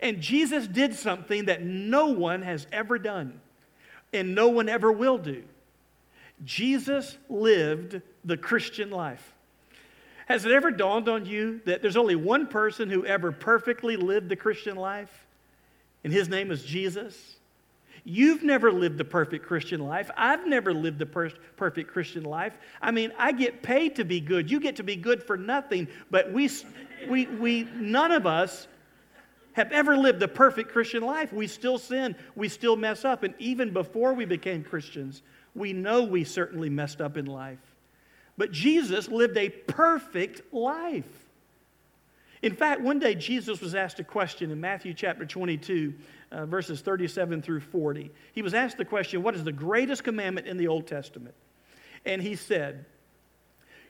And 0.00 0.20
Jesus 0.20 0.66
did 0.66 0.94
something 0.94 1.46
that 1.46 1.62
no 1.62 2.08
one 2.08 2.42
has 2.42 2.66
ever 2.70 2.98
done 2.98 3.40
and 4.12 4.34
no 4.34 4.48
one 4.48 4.68
ever 4.68 4.92
will 4.92 5.18
do. 5.18 5.44
Jesus 6.44 7.16
lived 7.28 8.02
the 8.24 8.36
Christian 8.36 8.90
life. 8.90 9.35
Has 10.26 10.44
it 10.44 10.52
ever 10.52 10.70
dawned 10.70 11.08
on 11.08 11.24
you 11.24 11.60
that 11.64 11.82
there's 11.82 11.96
only 11.96 12.16
one 12.16 12.48
person 12.48 12.90
who 12.90 13.06
ever 13.06 13.32
perfectly 13.32 13.96
lived 13.96 14.28
the 14.28 14.36
Christian 14.36 14.76
life? 14.76 15.26
And 16.04 16.12
his 16.12 16.28
name 16.28 16.50
is 16.50 16.64
Jesus. 16.64 17.36
You've 18.04 18.44
never 18.44 18.70
lived 18.70 18.98
the 18.98 19.04
perfect 19.04 19.46
Christian 19.46 19.80
life. 19.80 20.10
I've 20.16 20.46
never 20.46 20.72
lived 20.72 20.98
the 20.98 21.06
per- 21.06 21.30
perfect 21.56 21.90
Christian 21.90 22.22
life. 22.22 22.56
I 22.80 22.92
mean, 22.92 23.12
I 23.18 23.32
get 23.32 23.62
paid 23.62 23.96
to 23.96 24.04
be 24.04 24.20
good. 24.20 24.48
You 24.50 24.60
get 24.60 24.76
to 24.76 24.84
be 24.84 24.94
good 24.94 25.22
for 25.22 25.36
nothing, 25.36 25.88
but 26.10 26.32
we, 26.32 26.48
we, 27.08 27.26
we 27.26 27.68
none 27.74 28.12
of 28.12 28.26
us 28.26 28.68
have 29.54 29.72
ever 29.72 29.96
lived 29.96 30.20
the 30.20 30.28
perfect 30.28 30.70
Christian 30.70 31.02
life. 31.02 31.32
We 31.32 31.46
still 31.46 31.78
sin, 31.78 32.14
we 32.34 32.48
still 32.48 32.76
mess 32.76 33.04
up. 33.04 33.22
And 33.22 33.34
even 33.38 33.72
before 33.72 34.12
we 34.12 34.24
became 34.24 34.62
Christians, 34.62 35.22
we 35.54 35.72
know 35.72 36.04
we 36.04 36.24
certainly 36.24 36.68
messed 36.68 37.00
up 37.00 37.16
in 37.16 37.26
life. 37.26 37.58
But 38.36 38.52
Jesus 38.52 39.08
lived 39.08 39.36
a 39.36 39.48
perfect 39.48 40.52
life. 40.52 41.04
In 42.42 42.54
fact, 42.54 42.80
one 42.80 42.98
day 42.98 43.14
Jesus 43.14 43.60
was 43.60 43.74
asked 43.74 43.98
a 43.98 44.04
question 44.04 44.50
in 44.50 44.60
Matthew 44.60 44.92
chapter 44.92 45.24
22, 45.24 45.94
uh, 46.30 46.46
verses 46.46 46.80
37 46.80 47.40
through 47.40 47.60
40. 47.60 48.10
He 48.32 48.42
was 48.42 48.54
asked 48.54 48.76
the 48.76 48.84
question, 48.84 49.22
What 49.22 49.34
is 49.34 49.42
the 49.42 49.52
greatest 49.52 50.04
commandment 50.04 50.46
in 50.46 50.56
the 50.56 50.68
Old 50.68 50.86
Testament? 50.86 51.34
And 52.04 52.20
he 52.22 52.36
said, 52.36 52.84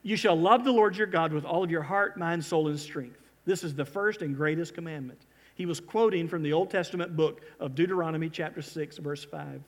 You 0.03 0.17
shall 0.17 0.37
love 0.37 0.65
the 0.65 0.73
Lord 0.73 0.97
your 0.97 1.09
God 1.09 1.33
with 1.33 1.45
all 1.45 1.65
of 1.65 1.71
your 1.71 1.83
heart, 1.83 2.17
mind, 2.17 2.45
soul, 2.45 2.69
and 2.69 2.79
strength. 2.79 3.19
This 3.45 3.65
is 3.65 3.75
the 3.75 3.85
first 3.85 4.23
and 4.23 4.35
greatest 4.35 4.75
commandment. 4.75 5.21
He 5.57 5.67
was 5.67 5.81
quoting 5.81 6.29
from 6.29 6.43
the 6.43 6.53
Old 6.53 6.71
Testament 6.71 7.17
book 7.17 7.43
of 7.59 7.75
Deuteronomy, 7.75 8.29
chapter 8.29 8.63
6, 8.63 8.99
verse 8.99 9.25
5. 9.25 9.61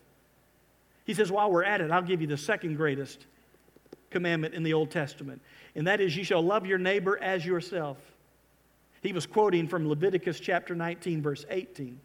He 1.04 1.14
says, 1.14 1.32
While 1.32 1.50
we're 1.50 1.64
at 1.64 1.80
it, 1.80 1.90
I'll 1.90 2.02
give 2.02 2.20
you 2.20 2.26
the 2.26 2.36
second 2.36 2.76
greatest 2.76 3.26
commandment 4.10 4.54
in 4.54 4.62
the 4.62 4.74
Old 4.74 4.90
Testament, 4.90 5.40
and 5.74 5.86
that 5.86 6.00
is, 6.00 6.16
You 6.16 6.24
shall 6.24 6.42
love 6.42 6.66
your 6.66 6.78
neighbor 6.78 7.18
as 7.22 7.44
yourself. 7.44 7.98
He 9.02 9.12
was 9.12 9.26
quoting 9.26 9.68
from 9.68 9.88
Leviticus 9.88 10.40
chapter 10.40 10.74
19, 10.74 11.22
verse 11.22 11.44
18. 11.50 12.00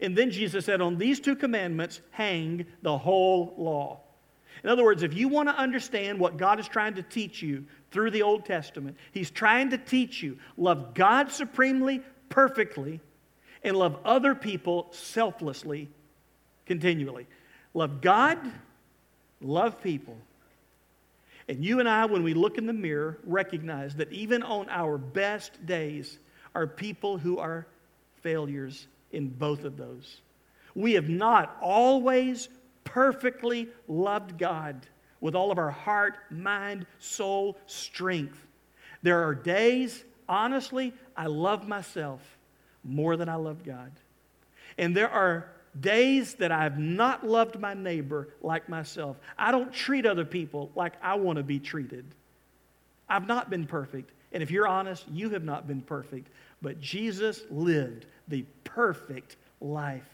And 0.00 0.16
then 0.16 0.30
Jesus 0.30 0.64
said, 0.64 0.80
On 0.80 0.96
these 0.96 1.20
two 1.20 1.36
commandments 1.36 2.00
hang 2.10 2.66
the 2.82 2.96
whole 2.96 3.54
law. 3.56 4.00
In 4.62 4.68
other 4.68 4.84
words, 4.84 5.02
if 5.02 5.14
you 5.14 5.28
want 5.28 5.48
to 5.48 5.54
understand 5.54 6.18
what 6.18 6.36
God 6.36 6.58
is 6.60 6.68
trying 6.68 6.94
to 6.94 7.02
teach 7.02 7.42
you 7.42 7.64
through 7.90 8.10
the 8.10 8.22
Old 8.22 8.44
Testament, 8.44 8.96
He's 9.12 9.30
trying 9.30 9.70
to 9.70 9.78
teach 9.78 10.22
you 10.22 10.38
love 10.56 10.94
God 10.94 11.30
supremely, 11.30 12.02
perfectly, 12.28 13.00
and 13.62 13.76
love 13.76 13.98
other 14.04 14.34
people 14.34 14.88
selflessly, 14.90 15.88
continually. 16.66 17.26
Love 17.74 18.00
God, 18.00 18.38
love 19.40 19.82
people. 19.82 20.16
And 21.50 21.64
you 21.64 21.80
and 21.80 21.88
I, 21.88 22.06
when 22.06 22.22
we 22.22 22.32
look 22.32 22.58
in 22.58 22.66
the 22.66 22.72
mirror, 22.72 23.18
recognize 23.24 23.96
that 23.96 24.12
even 24.12 24.44
on 24.44 24.68
our 24.70 24.96
best 24.96 25.66
days, 25.66 26.20
are 26.54 26.64
people 26.64 27.18
who 27.18 27.38
are 27.38 27.66
failures 28.22 28.86
in 29.10 29.28
both 29.30 29.64
of 29.64 29.76
those. 29.76 30.20
We 30.76 30.92
have 30.92 31.08
not 31.08 31.56
always 31.60 32.48
perfectly 32.84 33.66
loved 33.88 34.38
God 34.38 34.86
with 35.20 35.34
all 35.34 35.50
of 35.50 35.58
our 35.58 35.72
heart, 35.72 36.18
mind, 36.30 36.86
soul, 37.00 37.58
strength. 37.66 38.46
There 39.02 39.26
are 39.26 39.34
days, 39.34 40.04
honestly, 40.28 40.94
I 41.16 41.26
love 41.26 41.66
myself 41.66 42.20
more 42.84 43.16
than 43.16 43.28
I 43.28 43.34
love 43.34 43.64
God. 43.64 43.90
And 44.78 44.96
there 44.96 45.10
are 45.10 45.50
days 45.78 46.34
that 46.34 46.50
I've 46.50 46.78
not 46.78 47.26
loved 47.26 47.60
my 47.60 47.74
neighbor 47.74 48.28
like 48.42 48.68
myself. 48.68 49.16
I 49.38 49.52
don't 49.52 49.72
treat 49.72 50.06
other 50.06 50.24
people 50.24 50.70
like 50.74 50.94
I 51.02 51.14
want 51.14 51.36
to 51.36 51.42
be 51.42 51.58
treated. 51.58 52.04
I've 53.08 53.26
not 53.26 53.50
been 53.50 53.66
perfect. 53.66 54.10
And 54.32 54.42
if 54.42 54.50
you're 54.50 54.66
honest, 54.66 55.06
you 55.08 55.30
have 55.30 55.44
not 55.44 55.66
been 55.66 55.82
perfect. 55.82 56.28
But 56.62 56.80
Jesus 56.80 57.42
lived 57.50 58.06
the 58.28 58.44
perfect 58.64 59.36
life. 59.60 60.08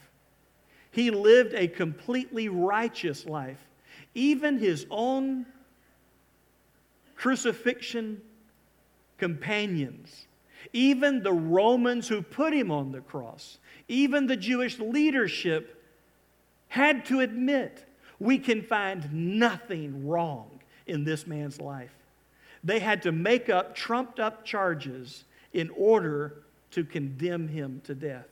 He 0.91 1.11
lived 1.11 1.53
a 1.53 1.67
completely 1.67 2.49
righteous 2.49 3.25
life. 3.25 3.59
Even 4.13 4.57
his 4.57 4.85
own 4.89 5.45
crucifixion 7.15 8.21
companions, 9.17 10.26
even 10.73 11.23
the 11.23 11.33
Romans 11.33 12.07
who 12.07 12.21
put 12.21 12.53
him 12.53 12.71
on 12.71 12.91
the 12.91 13.01
cross, 13.01 13.57
even 13.87 14.27
the 14.27 14.37
Jewish 14.37 14.79
leadership 14.79 15.83
had 16.69 17.05
to 17.05 17.19
admit 17.19 17.85
we 18.19 18.37
can 18.37 18.61
find 18.61 19.11
nothing 19.39 20.07
wrong 20.07 20.59
in 20.85 21.03
this 21.03 21.27
man's 21.27 21.61
life. 21.61 21.93
They 22.63 22.79
had 22.79 23.03
to 23.03 23.11
make 23.11 23.49
up 23.49 23.75
trumped 23.75 24.19
up 24.19 24.43
charges 24.43 25.23
in 25.53 25.69
order 25.75 26.43
to 26.71 26.83
condemn 26.83 27.47
him 27.47 27.81
to 27.85 27.95
death. 27.95 28.27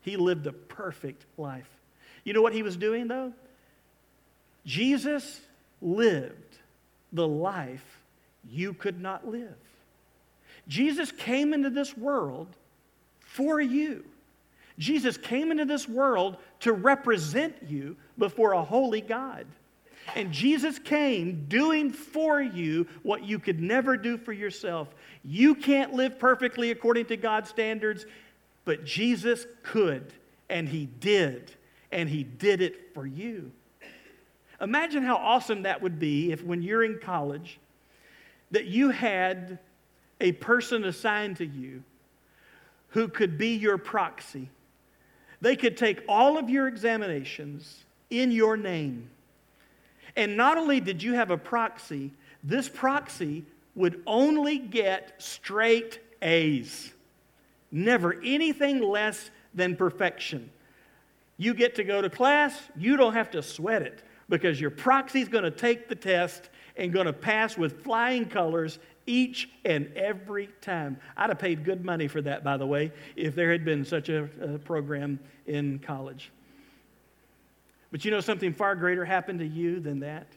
He 0.00 0.16
lived 0.16 0.46
a 0.46 0.52
perfect 0.52 1.24
life. 1.38 1.68
You 2.24 2.32
know 2.32 2.42
what 2.42 2.54
he 2.54 2.62
was 2.62 2.76
doing, 2.76 3.08
though? 3.08 3.32
Jesus 4.64 5.40
lived 5.80 6.58
the 7.12 7.26
life 7.26 8.00
you 8.48 8.74
could 8.74 9.00
not 9.00 9.28
live. 9.28 9.56
Jesus 10.68 11.10
came 11.12 11.52
into 11.52 11.70
this 11.70 11.96
world 11.96 12.48
for 13.20 13.60
you. 13.60 14.04
Jesus 14.78 15.16
came 15.16 15.50
into 15.50 15.64
this 15.64 15.88
world 15.88 16.36
to 16.60 16.72
represent 16.72 17.54
you 17.66 17.96
before 18.18 18.52
a 18.52 18.62
holy 18.62 19.00
God. 19.00 19.46
And 20.16 20.32
Jesus 20.32 20.78
came 20.78 21.46
doing 21.48 21.92
for 21.92 22.40
you 22.40 22.86
what 23.02 23.24
you 23.24 23.38
could 23.38 23.60
never 23.60 23.96
do 23.96 24.18
for 24.18 24.32
yourself. 24.32 24.88
You 25.24 25.54
can't 25.54 25.92
live 25.92 26.18
perfectly 26.18 26.70
according 26.70 27.06
to 27.06 27.16
God's 27.16 27.50
standards, 27.50 28.06
but 28.64 28.84
Jesus 28.84 29.46
could, 29.62 30.12
and 30.48 30.68
He 30.68 30.86
did, 30.86 31.52
and 31.92 32.08
He 32.08 32.24
did 32.24 32.60
it 32.60 32.92
for 32.94 33.06
you. 33.06 33.52
Imagine 34.60 35.02
how 35.02 35.16
awesome 35.16 35.62
that 35.62 35.82
would 35.82 35.98
be 35.98 36.32
if, 36.32 36.42
when 36.42 36.62
you're 36.62 36.84
in 36.84 36.98
college, 36.98 37.58
that 38.50 38.66
you 38.66 38.90
had 38.90 39.58
a 40.22 40.32
person 40.32 40.84
assigned 40.84 41.36
to 41.36 41.46
you 41.46 41.82
who 42.88 43.08
could 43.08 43.36
be 43.36 43.56
your 43.56 43.76
proxy 43.76 44.48
they 45.42 45.56
could 45.56 45.76
take 45.76 46.02
all 46.08 46.38
of 46.38 46.48
your 46.48 46.68
examinations 46.68 47.84
in 48.10 48.30
your 48.30 48.56
name. 48.56 49.10
And 50.14 50.36
not 50.36 50.56
only 50.56 50.80
did 50.80 51.02
you 51.02 51.14
have 51.14 51.30
a 51.30 51.36
proxy, 51.36 52.12
this 52.44 52.68
proxy 52.68 53.44
would 53.74 54.02
only 54.06 54.58
get 54.58 55.20
straight 55.20 55.98
A's, 56.22 56.92
never 57.72 58.20
anything 58.22 58.80
less 58.80 59.30
than 59.52 59.74
perfection. 59.74 60.48
You 61.38 61.54
get 61.54 61.74
to 61.74 61.84
go 61.84 62.00
to 62.00 62.08
class, 62.08 62.56
you 62.76 62.96
don't 62.96 63.14
have 63.14 63.32
to 63.32 63.42
sweat 63.42 63.82
it 63.82 64.00
because 64.32 64.58
your 64.58 64.70
proxy 64.70 65.20
is 65.20 65.28
going 65.28 65.44
to 65.44 65.50
take 65.50 65.90
the 65.90 65.94
test 65.94 66.48
and 66.78 66.90
going 66.90 67.04
to 67.04 67.12
pass 67.12 67.58
with 67.58 67.84
flying 67.84 68.24
colors 68.24 68.78
each 69.04 69.50
and 69.66 69.92
every 69.94 70.48
time. 70.62 70.96
I'd 71.18 71.28
have 71.28 71.38
paid 71.38 71.66
good 71.66 71.84
money 71.84 72.08
for 72.08 72.22
that, 72.22 72.42
by 72.42 72.56
the 72.56 72.66
way, 72.66 72.92
if 73.14 73.34
there 73.34 73.52
had 73.52 73.62
been 73.62 73.84
such 73.84 74.08
a, 74.08 74.30
a 74.40 74.58
program 74.58 75.20
in 75.46 75.80
college. 75.80 76.32
But 77.90 78.06
you 78.06 78.10
know 78.10 78.20
something 78.20 78.54
far 78.54 78.74
greater 78.74 79.04
happened 79.04 79.40
to 79.40 79.46
you 79.46 79.80
than 79.80 80.00
that? 80.00 80.28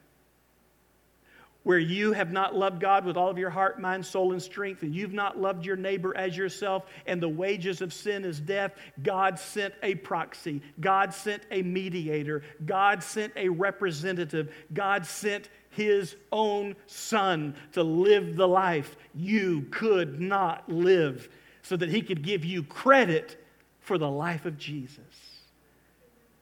Where 1.65 1.79
you 1.79 2.13
have 2.13 2.31
not 2.31 2.55
loved 2.55 2.79
God 2.79 3.05
with 3.05 3.17
all 3.17 3.27
of 3.27 3.39
your 3.39 3.49
heart, 3.49 3.81
mind, 3.81 4.05
soul, 4.05 4.33
and 4.33 4.41
strength, 4.41 4.83
and 4.83 4.95
you've 4.95 5.13
not 5.13 5.35
loved 5.35 5.65
your 5.65 5.75
neighbor 5.75 6.15
as 6.15 6.37
yourself, 6.37 6.85
and 7.07 7.19
the 7.19 7.27
wages 7.27 7.81
of 7.81 7.91
sin 7.91 8.23
is 8.23 8.39
death, 8.39 8.71
God 9.01 9.39
sent 9.39 9.73
a 9.81 9.95
proxy. 9.95 10.61
God 10.79 11.11
sent 11.11 11.41
a 11.49 11.63
mediator. 11.63 12.43
God 12.63 13.01
sent 13.01 13.33
a 13.35 13.49
representative. 13.49 14.53
God 14.73 15.07
sent 15.07 15.49
his 15.71 16.15
own 16.31 16.75
son 16.85 17.55
to 17.71 17.81
live 17.81 18.35
the 18.35 18.47
life 18.47 18.95
you 19.15 19.65
could 19.71 20.21
not 20.21 20.69
live 20.69 21.27
so 21.63 21.75
that 21.75 21.89
he 21.89 22.03
could 22.03 22.21
give 22.21 22.45
you 22.45 22.61
credit 22.61 23.43
for 23.79 23.97
the 23.97 24.09
life 24.09 24.45
of 24.45 24.55
Jesus. 24.59 24.99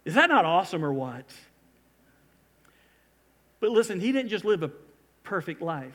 Is 0.04 0.16
that 0.16 0.30
not 0.30 0.44
awesome 0.44 0.84
or 0.84 0.92
what? 0.92 1.26
But 3.62 3.72
listen, 3.72 4.02
he 4.02 4.12
didn't 4.12 4.28
just 4.28 4.44
live 4.44 4.64
a 4.64 4.72
perfect 5.24 5.62
life. 5.62 5.94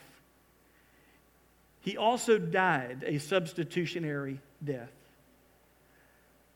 He 1.81 1.97
also 1.97 2.39
died 2.39 3.05
a 3.07 3.19
substitutionary 3.19 4.41
death. 4.65 4.91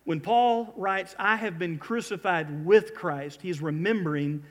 When 0.04 0.20
Paul 0.20 0.74
writes, 0.76 1.14
I 1.18 1.36
have 1.36 1.58
been 1.58 1.78
crucified 1.78 2.66
with 2.66 2.94
Christ, 2.94 3.40
he's 3.40 3.62
remembering 3.62 4.42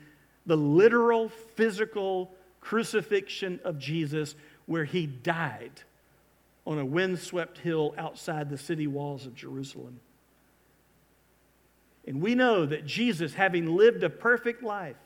the 0.46 0.56
literal, 0.56 1.28
physical 1.28 2.32
crucifixion 2.60 3.60
of 3.64 3.78
Jesus 3.78 4.34
where 4.66 4.84
he 4.84 5.06
died 5.06 5.82
on 6.66 6.78
a 6.78 6.84
windswept 6.84 7.58
hill 7.58 7.94
outside 7.98 8.48
the 8.48 8.58
city 8.58 8.86
walls 8.86 9.26
of 9.26 9.34
Jerusalem. 9.34 10.00
And 12.06 12.20
we 12.20 12.34
know 12.34 12.66
that 12.66 12.86
Jesus, 12.86 13.34
having 13.34 13.76
lived 13.76 14.02
a 14.02 14.10
perfect 14.10 14.62
life, 14.62 14.96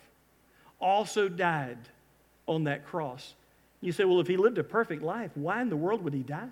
also 0.81 1.29
died 1.29 1.79
on 2.47 2.65
that 2.65 2.87
cross. 2.87 3.35
You 3.81 3.93
say, 3.93 4.05
well, 4.05 4.21
if 4.21 4.27
he 4.27 4.37
lived 4.37 4.59
a 4.59 4.65
perfect 4.65 5.03
life, 5.03 5.31
why 5.35 5.61
in 5.63 5.69
the 5.69 5.77
world 5.77 6.03
would 6.03 6.15
he 6.15 6.23
die? 6.23 6.49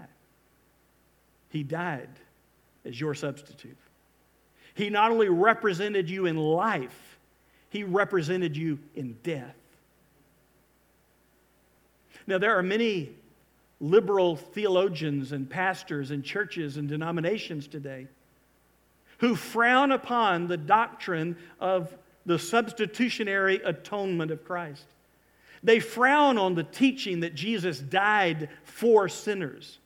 He 1.51 1.63
died 1.63 2.09
as 2.85 3.01
your 3.01 3.15
substitute. 3.15 3.77
He 4.75 4.91
not 4.91 5.11
only 5.11 5.29
represented 5.29 6.11
you 6.11 6.27
in 6.27 6.37
life, 6.37 7.19
he 7.71 7.85
represented 7.85 8.57
you 8.57 8.79
in 8.95 9.17
death. 9.23 9.55
Now, 12.27 12.39
there 12.39 12.57
are 12.59 12.63
many 12.63 13.11
liberal 13.81 14.37
theologians 14.37 15.33
and 15.33 15.49
pastors 15.49 16.11
and 16.11 16.25
churches 16.25 16.77
and 16.77 16.89
denominations 16.89 17.67
today 17.67 18.07
who 19.19 19.37
frown 19.37 19.93
upon 19.93 20.47
the 20.47 20.57
doctrine 20.57 21.37
of 21.61 21.95
the 22.27 22.39
substitutionary 22.39 23.57
atonement 23.57 24.31
of 24.31 24.45
Christ. 24.45 24.85
They 25.65 25.81
frown 25.81 26.37
on 26.37 26.55
the 26.55 26.63
teaching 26.63 27.21
that 27.21 27.35
Jesus 27.35 27.81
died 27.81 28.51
for 28.65 29.09
sinners. 29.09 29.79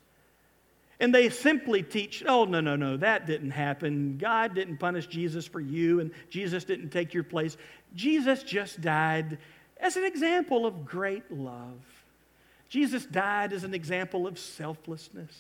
And 1.01 1.15
they 1.15 1.31
simply 1.31 1.85
teach, 1.85 2.25
oh, 2.27 2.45
no, 2.45 2.61
no, 2.61 2.75
no, 2.75 2.97
that 2.97 3.27
didn't 3.27 3.53
happen. 3.53 4.19
God 4.19 4.55
didn't 4.57 4.79
punish 4.79 5.07
Jesus 5.07 5.47
for 5.47 5.61
you, 5.61 6.01
and 6.01 6.11
Jesus 6.29 6.65
didn't 6.65 6.91
take 6.91 7.15
your 7.15 7.23
place. 7.23 7.57
Jesus 7.95 8.43
just 8.43 8.81
died 8.81 9.39
as 9.77 9.97
an 9.97 10.05
example 10.05 10.67
of 10.67 10.85
great 10.85 11.31
love. 11.31 11.79
Jesus 12.69 13.07
died 13.07 13.53
as 13.53 13.63
an 13.63 13.73
example 13.73 14.27
of 14.27 14.37
selflessness. 14.37 15.33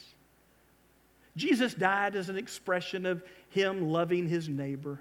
Jesus 1.37 1.75
died 1.75 2.14
as 2.14 2.28
an 2.28 2.38
expression 2.38 3.04
of 3.04 3.25
Him 3.50 3.90
loving 3.90 4.28
His 4.28 4.49
neighbor. 4.49 5.00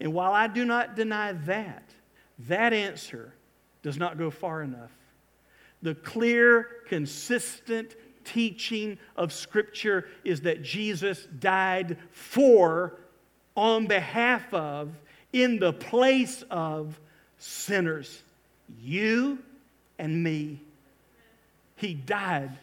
And 0.00 0.14
while 0.14 0.32
I 0.32 0.46
do 0.46 0.64
not 0.64 0.96
deny 0.96 1.32
that, 1.32 1.84
that 2.48 2.72
answer 2.72 3.34
does 3.86 3.98
not 3.98 4.18
go 4.18 4.32
far 4.32 4.64
enough. 4.64 4.90
The 5.80 5.94
clear, 5.94 6.66
consistent 6.88 7.94
teaching 8.24 8.98
of 9.14 9.32
Scripture 9.32 10.08
is 10.24 10.40
that 10.40 10.64
Jesus 10.64 11.24
died 11.38 11.96
for, 12.10 12.98
on 13.54 13.86
behalf 13.86 14.52
of, 14.52 14.90
in 15.32 15.60
the 15.60 15.72
place 15.72 16.42
of 16.50 16.98
sinners. 17.38 18.24
You 18.82 19.38
and 20.00 20.20
me. 20.20 20.60
He 21.76 21.94
died 21.94 22.58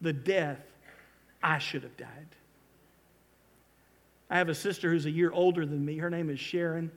the 0.00 0.12
death 0.12 0.60
I 1.42 1.58
should 1.58 1.82
have 1.82 1.96
died. 1.96 2.28
I 4.30 4.38
have 4.38 4.48
a 4.48 4.54
sister 4.54 4.88
who's 4.88 5.06
a 5.06 5.10
year 5.10 5.32
older 5.32 5.66
than 5.66 5.84
me. 5.84 5.98
Her 5.98 6.10
name 6.10 6.30
is 6.30 6.38
Sharon. 6.38 6.92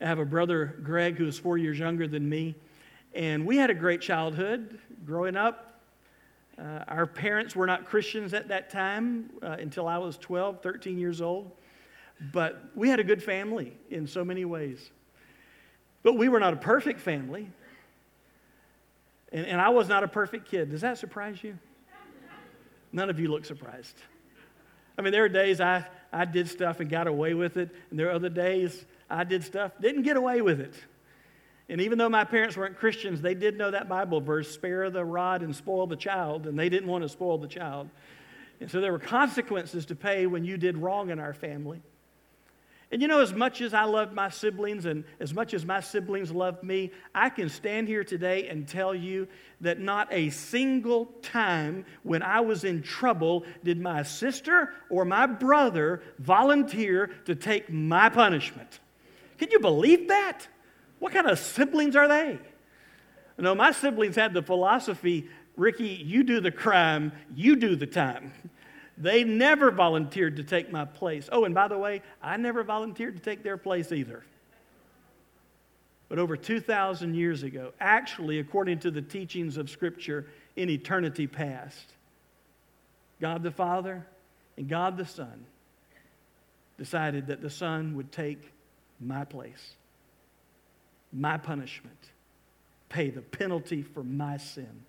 I 0.00 0.06
have 0.06 0.18
a 0.18 0.24
brother, 0.24 0.76
Greg, 0.82 1.16
who 1.16 1.26
is 1.26 1.38
four 1.38 1.56
years 1.56 1.78
younger 1.78 2.06
than 2.08 2.28
me. 2.28 2.56
And 3.14 3.46
we 3.46 3.56
had 3.56 3.70
a 3.70 3.74
great 3.74 4.00
childhood 4.00 4.78
growing 5.04 5.36
up. 5.36 5.80
Uh, 6.58 6.84
our 6.88 7.06
parents 7.06 7.54
were 7.54 7.66
not 7.66 7.84
Christians 7.84 8.34
at 8.34 8.48
that 8.48 8.70
time 8.70 9.30
uh, 9.42 9.56
until 9.58 9.88
I 9.88 9.98
was 9.98 10.16
12, 10.18 10.62
13 10.62 10.98
years 10.98 11.20
old. 11.20 11.50
But 12.32 12.62
we 12.74 12.88
had 12.88 13.00
a 13.00 13.04
good 13.04 13.22
family 13.22 13.76
in 13.90 14.06
so 14.06 14.24
many 14.24 14.44
ways. 14.44 14.90
But 16.02 16.14
we 16.14 16.28
were 16.28 16.40
not 16.40 16.52
a 16.52 16.56
perfect 16.56 17.00
family. 17.00 17.50
And, 19.32 19.46
and 19.46 19.60
I 19.60 19.68
was 19.70 19.88
not 19.88 20.04
a 20.04 20.08
perfect 20.08 20.48
kid. 20.48 20.70
Does 20.70 20.82
that 20.82 20.98
surprise 20.98 21.42
you? 21.42 21.58
None 22.92 23.10
of 23.10 23.18
you 23.18 23.28
look 23.28 23.44
surprised. 23.44 23.96
I 24.96 25.02
mean, 25.02 25.12
there 25.12 25.24
are 25.24 25.28
days 25.28 25.60
I, 25.60 25.84
I 26.12 26.24
did 26.24 26.48
stuff 26.48 26.78
and 26.78 26.88
got 26.88 27.08
away 27.08 27.34
with 27.34 27.56
it, 27.56 27.74
and 27.90 27.98
there 27.98 28.08
are 28.08 28.12
other 28.12 28.28
days 28.28 28.84
I 29.14 29.24
did 29.24 29.44
stuff, 29.44 29.72
didn't 29.80 30.02
get 30.02 30.16
away 30.16 30.42
with 30.42 30.60
it. 30.60 30.74
And 31.68 31.80
even 31.80 31.96
though 31.96 32.08
my 32.08 32.24
parents 32.24 32.56
weren't 32.56 32.76
Christians, 32.76 33.22
they 33.22 33.34
did 33.34 33.56
know 33.56 33.70
that 33.70 33.88
Bible 33.88 34.20
verse 34.20 34.50
spare 34.50 34.90
the 34.90 35.04
rod 35.04 35.42
and 35.42 35.54
spoil 35.54 35.86
the 35.86 35.96
child, 35.96 36.46
and 36.46 36.58
they 36.58 36.68
didn't 36.68 36.88
want 36.88 37.02
to 37.02 37.08
spoil 37.08 37.38
the 37.38 37.48
child. 37.48 37.88
And 38.60 38.70
so 38.70 38.80
there 38.80 38.92
were 38.92 38.98
consequences 38.98 39.86
to 39.86 39.94
pay 39.94 40.26
when 40.26 40.44
you 40.44 40.56
did 40.56 40.76
wrong 40.76 41.10
in 41.10 41.18
our 41.18 41.32
family. 41.32 41.80
And 42.90 43.00
you 43.00 43.08
know, 43.08 43.20
as 43.20 43.32
much 43.32 43.60
as 43.60 43.72
I 43.72 43.84
loved 43.84 44.12
my 44.12 44.28
siblings 44.28 44.84
and 44.84 45.04
as 45.18 45.32
much 45.32 45.54
as 45.54 45.64
my 45.64 45.80
siblings 45.80 46.30
loved 46.30 46.62
me, 46.62 46.92
I 47.14 47.28
can 47.30 47.48
stand 47.48 47.88
here 47.88 48.04
today 48.04 48.48
and 48.48 48.68
tell 48.68 48.94
you 48.94 49.26
that 49.62 49.80
not 49.80 50.12
a 50.12 50.30
single 50.30 51.06
time 51.22 51.86
when 52.02 52.22
I 52.22 52.40
was 52.40 52.62
in 52.62 52.82
trouble 52.82 53.44
did 53.64 53.80
my 53.80 54.02
sister 54.02 54.74
or 54.90 55.04
my 55.04 55.26
brother 55.26 56.02
volunteer 56.18 57.10
to 57.24 57.34
take 57.34 57.70
my 57.70 58.10
punishment. 58.10 58.80
Can 59.38 59.50
you 59.50 59.58
believe 59.58 60.08
that? 60.08 60.46
What 60.98 61.12
kind 61.12 61.26
of 61.26 61.38
siblings 61.38 61.96
are 61.96 62.08
they? 62.08 62.38
No, 63.36 63.54
my 63.54 63.72
siblings 63.72 64.16
had 64.16 64.32
the 64.32 64.42
philosophy 64.42 65.28
Ricky, 65.56 65.86
you 65.86 66.24
do 66.24 66.40
the 66.40 66.50
crime, 66.50 67.12
you 67.34 67.56
do 67.56 67.76
the 67.76 67.86
time. 67.86 68.32
They 68.98 69.24
never 69.24 69.70
volunteered 69.70 70.36
to 70.36 70.44
take 70.44 70.70
my 70.70 70.84
place. 70.84 71.28
Oh, 71.30 71.44
and 71.44 71.54
by 71.54 71.68
the 71.68 71.78
way, 71.78 72.02
I 72.22 72.36
never 72.36 72.62
volunteered 72.62 73.16
to 73.16 73.22
take 73.22 73.42
their 73.42 73.56
place 73.56 73.92
either. 73.92 74.24
But 76.08 76.18
over 76.18 76.36
2,000 76.36 77.14
years 77.14 77.42
ago, 77.42 77.72
actually, 77.80 78.38
according 78.38 78.80
to 78.80 78.90
the 78.90 79.02
teachings 79.02 79.56
of 79.56 79.70
Scripture 79.70 80.26
in 80.54 80.70
eternity 80.70 81.26
past, 81.26 81.92
God 83.20 83.42
the 83.42 83.50
Father 83.50 84.06
and 84.56 84.68
God 84.68 84.96
the 84.96 85.06
Son 85.06 85.44
decided 86.78 87.28
that 87.28 87.40
the 87.40 87.50
Son 87.50 87.96
would 87.96 88.12
take 88.12 88.52
my 89.04 89.24
place, 89.24 89.74
my 91.12 91.36
punishment, 91.36 91.98
pay 92.88 93.10
the 93.10 93.22
penalty 93.22 93.82
for 93.82 94.02
my 94.02 94.36
sin. 94.36 94.82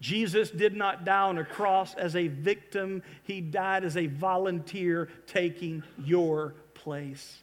Jesus 0.00 0.50
did 0.50 0.76
not 0.76 1.04
die 1.04 1.22
on 1.28 1.38
a 1.38 1.44
cross 1.44 1.94
as 1.94 2.14
a 2.14 2.28
victim, 2.28 3.02
he 3.24 3.40
died 3.40 3.84
as 3.84 3.96
a 3.96 4.06
volunteer 4.06 5.08
taking 5.26 5.82
your 6.04 6.54
place, 6.74 7.38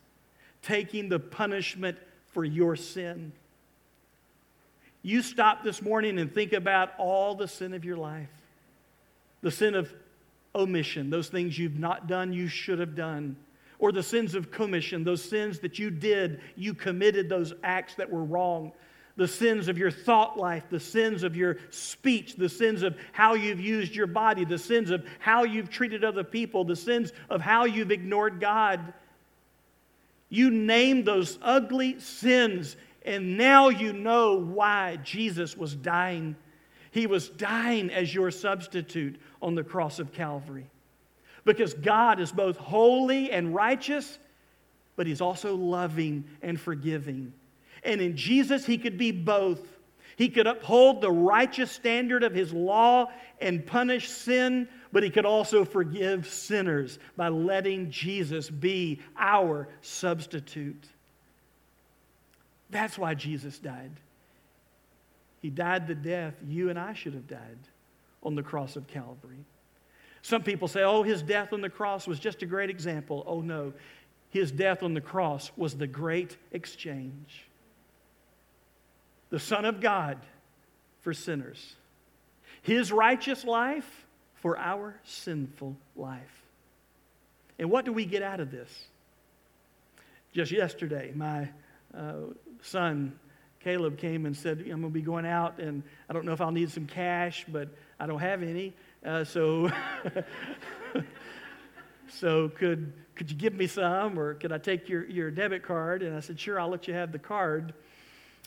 taking 0.61 1.09
the 1.09 1.19
punishment 1.19 1.97
for 2.27 2.45
your 2.45 2.75
sin. 2.75 3.33
You 5.01 5.21
stop 5.21 5.63
this 5.63 5.81
morning 5.81 6.17
and 6.17 6.33
think 6.33 6.53
about 6.53 6.91
all 6.97 7.35
the 7.35 7.47
sin 7.47 7.73
of 7.73 7.85
your 7.85 7.97
life 7.97 8.29
the 9.41 9.51
sin 9.51 9.75
of 9.75 9.93
omission, 10.55 11.11
those 11.11 11.27
things 11.27 11.59
you've 11.59 11.77
not 11.77 12.07
done, 12.07 12.33
you 12.33 12.47
should 12.47 12.79
have 12.79 12.95
done 12.95 13.35
or 13.85 13.91
the 13.91 14.01
sins 14.01 14.33
of 14.33 14.49
commission, 14.49 15.03
those 15.03 15.23
sins 15.23 15.59
that 15.59 15.77
you 15.77 15.91
did, 15.91 16.41
you 16.55 16.73
committed 16.73 17.29
those 17.29 17.53
acts 17.63 17.93
that 17.93 18.09
were 18.09 18.23
wrong, 18.23 18.71
the 19.15 19.27
sins 19.27 19.67
of 19.67 19.77
your 19.77 19.91
thought 19.91 20.39
life, 20.39 20.63
the 20.71 20.79
sins 20.79 21.21
of 21.21 21.35
your 21.35 21.57
speech, 21.69 22.35
the 22.35 22.49
sins 22.49 22.81
of 22.81 22.97
how 23.11 23.35
you've 23.35 23.59
used 23.59 23.95
your 23.95 24.07
body, 24.07 24.43
the 24.43 24.57
sins 24.57 24.89
of 24.89 25.05
how 25.19 25.43
you've 25.43 25.69
treated 25.69 26.03
other 26.03 26.23
people, 26.23 26.63
the 26.63 26.75
sins 26.75 27.13
of 27.29 27.41
how 27.41 27.65
you've 27.65 27.91
ignored 27.91 28.39
God. 28.39 28.91
You 30.29 30.49
name 30.49 31.03
those 31.03 31.37
ugly 31.43 31.99
sins, 31.99 32.77
and 33.05 33.37
now 33.37 33.69
you 33.69 33.93
know 33.93 34.39
why 34.39 34.97
Jesus 35.03 35.55
was 35.55 35.75
dying. 35.75 36.35
He 36.89 37.05
was 37.05 37.29
dying 37.29 37.91
as 37.91 38.15
your 38.15 38.31
substitute 38.31 39.21
on 39.43 39.53
the 39.53 39.63
cross 39.63 39.99
of 39.99 40.11
Calvary 40.11 40.71
because 41.45 41.73
God 41.73 42.19
is 42.19 42.31
both 42.31 42.57
holy 42.57 43.31
and 43.31 43.53
righteous, 43.53 44.17
but 44.95 45.07
He's 45.07 45.21
also 45.21 45.55
loving 45.55 46.25
and 46.41 46.59
forgiving. 46.59 47.31
And 47.83 48.01
in 48.01 48.17
Jesus, 48.17 48.65
He 48.65 48.77
could 48.77 48.97
be 48.97 49.11
both. 49.11 49.61
He 50.17 50.29
could 50.29 50.47
uphold 50.47 51.01
the 51.01 51.11
righteous 51.11 51.71
standard 51.71 52.23
of 52.23 52.33
his 52.33 52.53
law 52.53 53.11
and 53.41 53.65
punish 53.65 54.09
sin, 54.09 54.67
but 54.93 55.03
he 55.03 55.09
could 55.09 55.25
also 55.25 55.65
forgive 55.65 56.27
sinners 56.27 56.99
by 57.17 57.27
letting 57.27 57.91
Jesus 57.91 58.49
be 58.49 59.01
our 59.17 59.67
substitute. 59.81 60.85
That's 62.69 62.97
why 62.97 63.13
Jesus 63.13 63.59
died. 63.59 63.91
He 65.41 65.49
died 65.49 65.85
the 65.85 65.95
death 65.95 66.33
you 66.47 66.69
and 66.69 66.79
I 66.79 66.93
should 66.93 67.13
have 67.13 67.27
died 67.27 67.59
on 68.23 68.35
the 68.35 68.43
cross 68.43 68.75
of 68.75 68.87
Calvary. 68.87 69.45
Some 70.25 70.41
people 70.41 70.67
say, 70.67 70.81
oh, 70.81 71.03
his 71.03 71.21
death 71.21 71.53
on 71.53 71.61
the 71.61 71.69
cross 71.69 72.07
was 72.07 72.17
just 72.17 72.41
a 72.41 72.47
great 72.47 72.71
example. 72.71 73.23
Oh, 73.27 73.41
no. 73.41 73.73
His 74.31 74.51
death 74.51 74.81
on 74.81 74.95
the 74.95 75.01
cross 75.01 75.51
was 75.55 75.77
the 75.77 75.85
great 75.85 76.35
exchange. 76.51 77.45
The 79.29 79.37
Son 79.37 79.65
of 79.65 79.81
God 79.81 80.17
for 81.01 81.13
sinners, 81.13 81.75
his 82.63 82.91
righteous 82.91 83.45
life 83.45 84.07
for 84.33 84.57
our 84.57 84.99
sinful 85.03 85.77
life. 85.95 86.41
And 87.59 87.69
what 87.69 87.85
do 87.85 87.93
we 87.93 88.03
get 88.05 88.23
out 88.23 88.39
of 88.39 88.49
this? 88.49 88.85
Just 90.33 90.51
yesterday, 90.51 91.11
my 91.13 91.49
uh, 91.95 92.13
son 92.63 93.13
Caleb 93.59 93.99
came 93.99 94.25
and 94.25 94.35
said, 94.35 94.57
I'm 94.61 94.65
going 94.65 94.81
to 94.81 94.89
be 94.89 95.01
going 95.01 95.27
out, 95.27 95.59
and 95.59 95.83
I 96.09 96.13
don't 96.13 96.25
know 96.25 96.33
if 96.33 96.41
I'll 96.41 96.51
need 96.51 96.71
some 96.71 96.87
cash, 96.87 97.45
but 97.47 97.69
I 97.99 98.07
don't 98.07 98.19
have 98.19 98.41
any. 98.41 98.73
Uh, 99.05 99.23
so, 99.23 99.71
so 102.09 102.49
could, 102.49 102.91
could 103.13 103.29
you 103.29 103.37
give 103.37 103.53
me 103.53 103.67
some, 103.67 104.17
or 104.17 104.33
could 104.33 104.51
I 104.51 104.57
take 104.57 104.89
your, 104.89 105.05
your 105.05 105.29
debit 105.29 105.61
card? 105.61 106.01
And 106.01 106.17
I 106.17 106.21
said, 106.21 106.39
Sure, 106.39 106.59
I'll 106.59 106.69
let 106.69 106.87
you 106.87 106.95
have 106.95 107.11
the 107.11 107.19
card. 107.19 107.75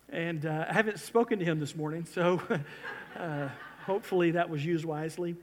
And 0.09 0.45
uh, 0.45 0.67
I 0.69 0.73
haven't 0.73 0.99
spoken 0.99 1.39
to 1.39 1.45
him 1.45 1.61
this 1.61 1.77
morning, 1.77 2.07
so 2.13 2.43
uh, 3.17 3.49
hopefully 3.87 4.33
that 4.33 4.51
was 4.51 4.65
used 4.65 4.85
wisely. 4.85 5.37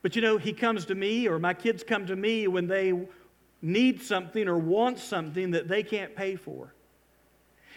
But 0.00 0.16
you 0.16 0.22
know, 0.22 0.38
he 0.38 0.54
comes 0.54 0.86
to 0.86 0.94
me, 0.94 1.28
or 1.28 1.38
my 1.38 1.52
kids 1.52 1.84
come 1.84 2.06
to 2.06 2.16
me 2.16 2.48
when 2.48 2.68
they 2.68 2.94
need 3.60 4.00
something 4.00 4.48
or 4.48 4.56
want 4.56 4.98
something 4.98 5.50
that 5.50 5.68
they 5.68 5.82
can't 5.82 6.16
pay 6.16 6.36
for. 6.36 6.72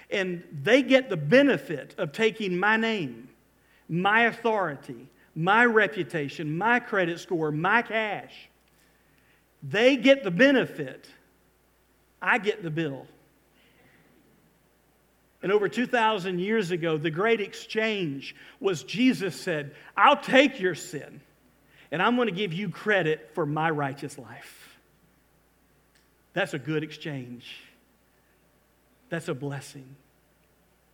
And 0.10 0.42
they 0.64 0.84
get 0.84 1.10
the 1.10 1.18
benefit 1.18 1.96
of 1.98 2.14
taking 2.14 2.58
my 2.58 2.78
name, 2.78 3.28
my 3.90 4.22
authority, 4.22 5.10
my 5.40 5.64
reputation, 5.64 6.58
my 6.58 6.82
credit 6.82 7.18
score, 7.18 7.50
my 7.50 7.82
cash. 7.82 8.34
They 9.64 9.96
get 9.96 10.26
the 10.26 10.32
benefit. 10.32 11.08
I 12.22 12.40
get 12.40 12.62
the 12.62 12.70
bill. 12.70 13.08
And 15.42 15.54
over 15.54 15.70
2,000 15.70 16.40
years 16.40 16.72
ago, 16.72 16.98
the 16.98 17.10
great 17.10 17.40
exchange 17.40 18.36
was 18.60 18.84
Jesus 18.84 19.40
said, 19.40 19.74
I'll 19.96 20.20
take 20.20 20.60
your 20.60 20.76
sin 20.76 21.22
and 21.90 22.02
I'm 22.02 22.18
going 22.18 22.28
to 22.28 22.36
give 22.36 22.52
you 22.52 22.68
credit 22.68 23.32
for 23.34 23.46
my 23.46 23.70
righteous 23.70 24.18
life. 24.18 24.78
That's 26.34 26.54
a 26.54 26.60
good 26.60 26.84
exchange. 26.84 27.62
That's 29.08 29.30
a 29.30 29.34
blessing. 29.34 29.96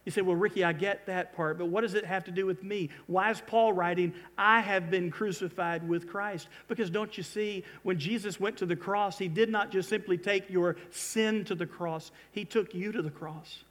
You 0.06 0.12
say, 0.12 0.22
Well, 0.22 0.36
Ricky, 0.36 0.63
I 0.63 0.72
get 0.72 1.08
that 1.08 1.36
part, 1.36 1.58
but 1.58 1.68
what 1.68 1.82
does 1.82 1.96
it 1.96 2.06
have 2.06 2.24
to 2.26 2.32
do 2.32 2.46
with 2.46 2.63
me? 2.63 2.89
Why 3.08 3.32
is 3.32 3.41
Paul 3.46 3.74
writing, 3.74 4.13
I 4.38 4.62
have 4.62 4.91
been 4.91 5.10
crucified 5.10 5.88
with 5.88 6.08
Christ? 6.08 6.48
Because 6.68 6.91
don't 6.91 7.18
you 7.18 7.24
see, 7.24 7.63
when 7.82 7.98
Jesus 7.98 8.39
went 8.39 8.58
to 8.58 8.68
the 8.68 8.76
cross, 8.76 9.18
he 9.18 9.28
did 9.28 9.50
not 9.50 9.72
just 9.72 9.89
simply 9.89 10.18
take 10.18 10.50
your 10.50 10.78
sin 10.91 11.44
to 11.46 11.56
the 11.56 11.65
cross, 11.65 12.12
he 12.32 12.46
took 12.46 12.76
you 12.76 12.91
to 12.91 13.02
the 13.02 13.10
cross. 13.10 13.63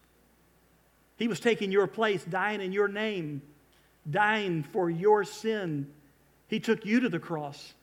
He 1.17 1.29
was 1.29 1.39
taking 1.39 1.71
your 1.71 1.87
place, 1.87 2.25
dying 2.25 2.61
in 2.61 2.73
your 2.73 2.89
name, 2.89 3.41
dying 4.11 4.65
for 4.65 4.91
your 4.91 5.23
sin. 5.23 5.89
He 6.49 6.59
took 6.59 6.85
you 6.85 7.01
to 7.01 7.09
the 7.09 7.21
cross. 7.21 7.75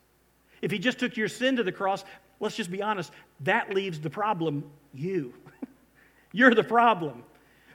If 0.62 0.72
he 0.72 0.80
just 0.80 1.00
took 1.00 1.16
your 1.16 1.30
sin 1.30 1.56
to 1.56 1.64
the 1.64 1.72
cross, 1.72 2.04
let's 2.42 2.58
just 2.58 2.70
be 2.70 2.82
honest, 2.82 3.12
that 3.42 3.74
leaves 3.74 4.02
the 4.02 4.10
problem 4.10 4.66
you. 4.94 5.34
You're 6.34 6.54
the 6.54 6.64
problem. 6.64 7.24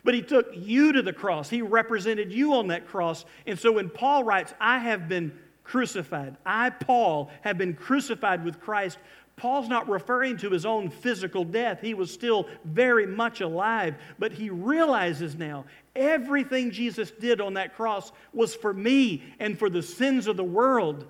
But 0.06 0.14
he 0.14 0.22
took 0.22 0.46
you 0.54 0.92
to 0.92 1.02
the 1.02 1.12
cross. 1.12 1.50
He 1.50 1.62
represented 1.62 2.32
you 2.32 2.54
on 2.54 2.68
that 2.68 2.86
cross. 2.86 3.24
And 3.44 3.58
so 3.58 3.72
when 3.72 3.90
Paul 3.90 4.22
writes, 4.22 4.54
I 4.60 4.78
have 4.78 5.08
been 5.08 5.36
crucified, 5.64 6.36
I, 6.46 6.70
Paul, 6.70 7.28
have 7.40 7.58
been 7.58 7.74
crucified 7.74 8.44
with 8.44 8.60
Christ, 8.60 8.98
Paul's 9.34 9.68
not 9.68 9.88
referring 9.88 10.36
to 10.38 10.50
his 10.50 10.64
own 10.64 10.90
physical 10.90 11.44
death. 11.44 11.80
He 11.80 11.92
was 11.92 12.14
still 12.14 12.46
very 12.64 13.04
much 13.04 13.40
alive, 13.40 13.96
but 14.16 14.30
he 14.30 14.48
realizes 14.48 15.34
now 15.34 15.64
everything 15.96 16.70
Jesus 16.70 17.10
did 17.10 17.40
on 17.40 17.54
that 17.54 17.74
cross 17.74 18.12
was 18.32 18.54
for 18.54 18.72
me 18.72 19.24
and 19.40 19.58
for 19.58 19.68
the 19.68 19.82
sins 19.82 20.28
of 20.28 20.36
the 20.36 20.44
world. 20.44 21.04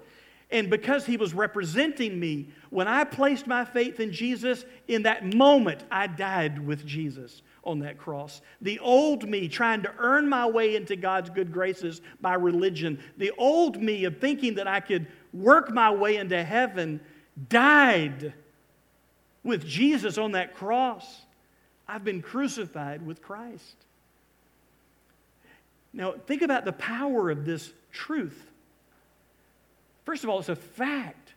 And 0.50 0.70
because 0.70 1.04
he 1.04 1.18
was 1.18 1.34
representing 1.34 2.18
me, 2.18 2.48
when 2.70 2.88
I 2.88 3.04
placed 3.04 3.46
my 3.46 3.66
faith 3.66 4.00
in 4.00 4.10
Jesus, 4.10 4.64
in 4.88 5.02
that 5.02 5.34
moment, 5.34 5.84
I 5.90 6.06
died 6.06 6.66
with 6.66 6.86
Jesus 6.86 7.42
on 7.66 7.80
that 7.80 7.98
cross. 7.98 8.40
The 8.62 8.78
old 8.78 9.28
me 9.28 9.48
trying 9.48 9.82
to 9.82 9.92
earn 9.98 10.28
my 10.28 10.46
way 10.46 10.76
into 10.76 10.96
God's 10.96 11.28
good 11.28 11.52
graces 11.52 12.00
by 12.20 12.34
religion, 12.34 13.02
the 13.18 13.32
old 13.36 13.82
me 13.82 14.04
of 14.04 14.18
thinking 14.18 14.54
that 14.54 14.68
I 14.68 14.80
could 14.80 15.06
work 15.34 15.70
my 15.70 15.90
way 15.90 16.16
into 16.16 16.42
heaven, 16.42 17.00
died 17.48 18.32
with 19.42 19.66
Jesus 19.66 20.16
on 20.16 20.32
that 20.32 20.54
cross. 20.54 21.22
I've 21.88 22.04
been 22.04 22.22
crucified 22.22 23.04
with 23.04 23.20
Christ. 23.20 23.76
Now, 25.92 26.12
think 26.26 26.42
about 26.42 26.64
the 26.64 26.72
power 26.72 27.30
of 27.30 27.44
this 27.44 27.72
truth. 27.92 28.50
First 30.04 30.24
of 30.24 30.30
all, 30.30 30.38
it's 30.38 30.48
a 30.48 30.56
fact. 30.56 31.34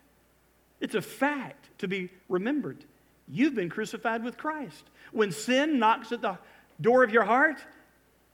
It's 0.80 0.94
a 0.94 1.02
fact 1.02 1.68
to 1.78 1.88
be 1.88 2.10
remembered. 2.28 2.84
You've 3.32 3.54
been 3.54 3.70
crucified 3.70 4.24
with 4.24 4.36
Christ. 4.36 4.84
When 5.12 5.32
sin 5.32 5.78
knocks 5.78 6.12
at 6.12 6.22
the 6.22 6.38
door 6.80 7.04
of 7.04 7.12
your 7.12 7.24
heart, 7.24 7.58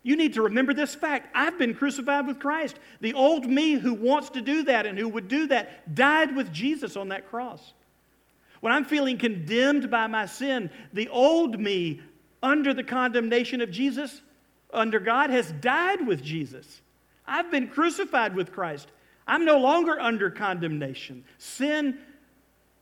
you 0.03 0.17
need 0.17 0.35
to 0.35 0.43
remember 0.43 0.73
this 0.73 0.95
fact. 0.95 1.29
I've 1.35 1.59
been 1.59 1.75
crucified 1.75 2.27
with 2.27 2.39
Christ. 2.39 2.79
The 3.01 3.15
old 3.15 3.47
me 3.47 3.73
who 3.73 3.95
wants 3.95 4.31
to 4.31 4.41
do 4.41 4.63
that 4.65 4.87
and 4.87 4.99
who 4.99 5.09
would 5.09 5.29
do 5.29 5.49
that 5.49 5.95
died 5.95 6.37
with 6.37 6.53
Jesus 6.53 6.97
on 6.97 7.09
that 7.09 7.29
cross. 7.29 7.73
When 8.61 8.73
I'm 8.73 8.85
feeling 8.85 9.19
condemned 9.19 9.91
by 9.91 10.07
my 10.07 10.27
sin, 10.27 10.71
the 10.93 11.09
old 11.09 11.59
me 11.59 12.01
under 12.43 12.73
the 12.73 12.85
condemnation 12.85 13.61
of 13.61 13.71
Jesus, 13.71 14.23
under 14.73 15.01
God, 15.01 15.31
has 15.31 15.53
died 15.53 16.07
with 16.07 16.23
Jesus. 16.23 16.83
I've 17.27 17.51
been 17.51 17.69
crucified 17.69 18.35
with 18.35 18.53
Christ. 18.53 18.89
I'm 19.27 19.45
no 19.45 19.59
longer 19.59 19.99
under 20.01 20.31
condemnation. 20.31 21.25
Sin 21.39 21.99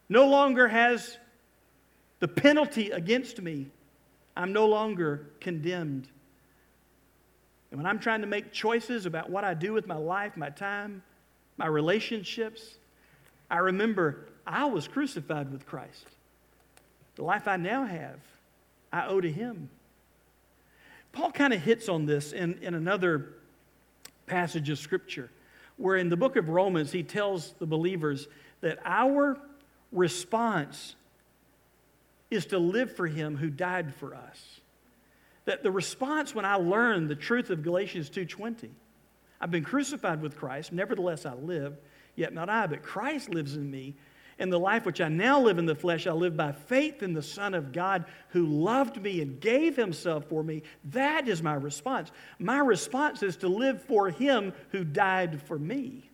no 0.09 0.27
longer 0.27 0.69
has 0.69 1.17
the 2.25 2.29
penalty 2.29 2.91
against 2.91 3.43
me. 3.43 3.67
I'm 4.35 4.51
no 4.51 4.65
longer 4.65 5.27
condemned. 5.41 6.09
And 7.71 7.79
when 7.79 7.87
I'm 7.87 7.99
trying 7.99 8.23
to 8.23 8.27
make 8.27 8.51
choices 8.51 9.05
about 9.05 9.29
what 9.29 9.45
I 9.45 9.53
do 9.53 9.75
with 9.75 9.87
my 9.87 9.99
life, 9.99 10.35
my 10.35 10.49
time, 10.49 11.03
my 11.59 11.67
relationships, 11.67 12.77
I 13.51 13.59
remember 13.59 14.25
I 14.47 14.65
was 14.65 14.89
crucified 14.89 15.53
with 15.53 15.67
Christ. 15.67 16.07
The 17.17 17.25
life 17.25 17.47
I 17.47 17.59
now 17.59 17.85
have, 17.85 18.21
I 18.91 19.07
owe 19.07 19.21
to 19.21 19.31
Him. 19.31 19.69
Paul 21.13 21.31
kind 21.31 21.53
of 21.53 21.61
hits 21.61 21.91
on 21.91 22.07
this 22.07 22.33
in, 22.33 22.55
in 22.63 22.73
another 22.73 23.35
passage 24.27 24.71
of 24.71 24.79
Scripture 24.79 25.29
where 25.77 25.97
in 25.97 26.09
the 26.09 26.17
book 26.17 26.37
of 26.37 26.49
Romans, 26.49 26.91
he 26.91 27.03
tells 27.03 27.53
the 27.59 27.67
believers 27.67 28.29
that 28.63 28.79
our 28.87 29.37
response 29.93 30.97
is 32.35 32.47
to 32.47 32.59
live 32.59 32.95
for 32.95 33.07
him 33.07 33.37
who 33.37 33.51
died 33.51 33.95
for 33.95 34.15
us. 34.15 34.61
That 35.45 35.63
the 35.63 35.71
response 35.71 36.35
when 36.35 36.45
I 36.45 36.55
learned 36.57 37.09
the 37.09 37.15
truth 37.15 37.51
of 37.51 37.63
Galatians 37.63 38.11
2:20, 38.11 38.71
I've 39.41 39.51
been 39.51 39.65
crucified 39.65 40.23
with 40.23 40.37
Christ, 40.37 40.73
nevertheless 40.73 41.27
I 41.27 41.35
live, 41.35 41.77
yet 42.17 42.33
not 42.33 42.49
I, 42.49 42.67
but 42.67 42.83
Christ 42.83 43.29
lives 43.29 43.57
in 43.57 43.71
me. 43.71 43.97
And 44.39 44.53
the 44.53 44.59
life 44.59 44.85
which 44.85 45.01
I 45.01 45.09
now 45.09 45.41
live 45.41 45.59
in 45.59 45.67
the 45.67 45.77
flesh, 45.77 46.09
I 46.09 46.13
live 46.13 46.37
by 46.37 46.51
faith 46.51 47.05
in 47.05 47.13
the 47.13 47.23
Son 47.23 47.55
of 47.55 47.73
God 47.73 48.05
who 48.31 48.47
loved 48.47 49.01
me 49.01 49.21
and 49.21 49.41
gave 49.41 49.77
himself 49.77 50.25
for 50.25 50.43
me. 50.43 50.63
That 50.87 51.29
is 51.29 51.41
my 51.41 51.55
response. 51.55 52.11
My 52.41 52.59
response 52.59 53.23
is 53.23 53.37
to 53.39 53.49
live 53.49 53.83
for 53.83 54.11
him 54.11 54.53
who 54.71 54.83
died 54.83 55.41
for 55.43 55.57
me. 55.57 56.11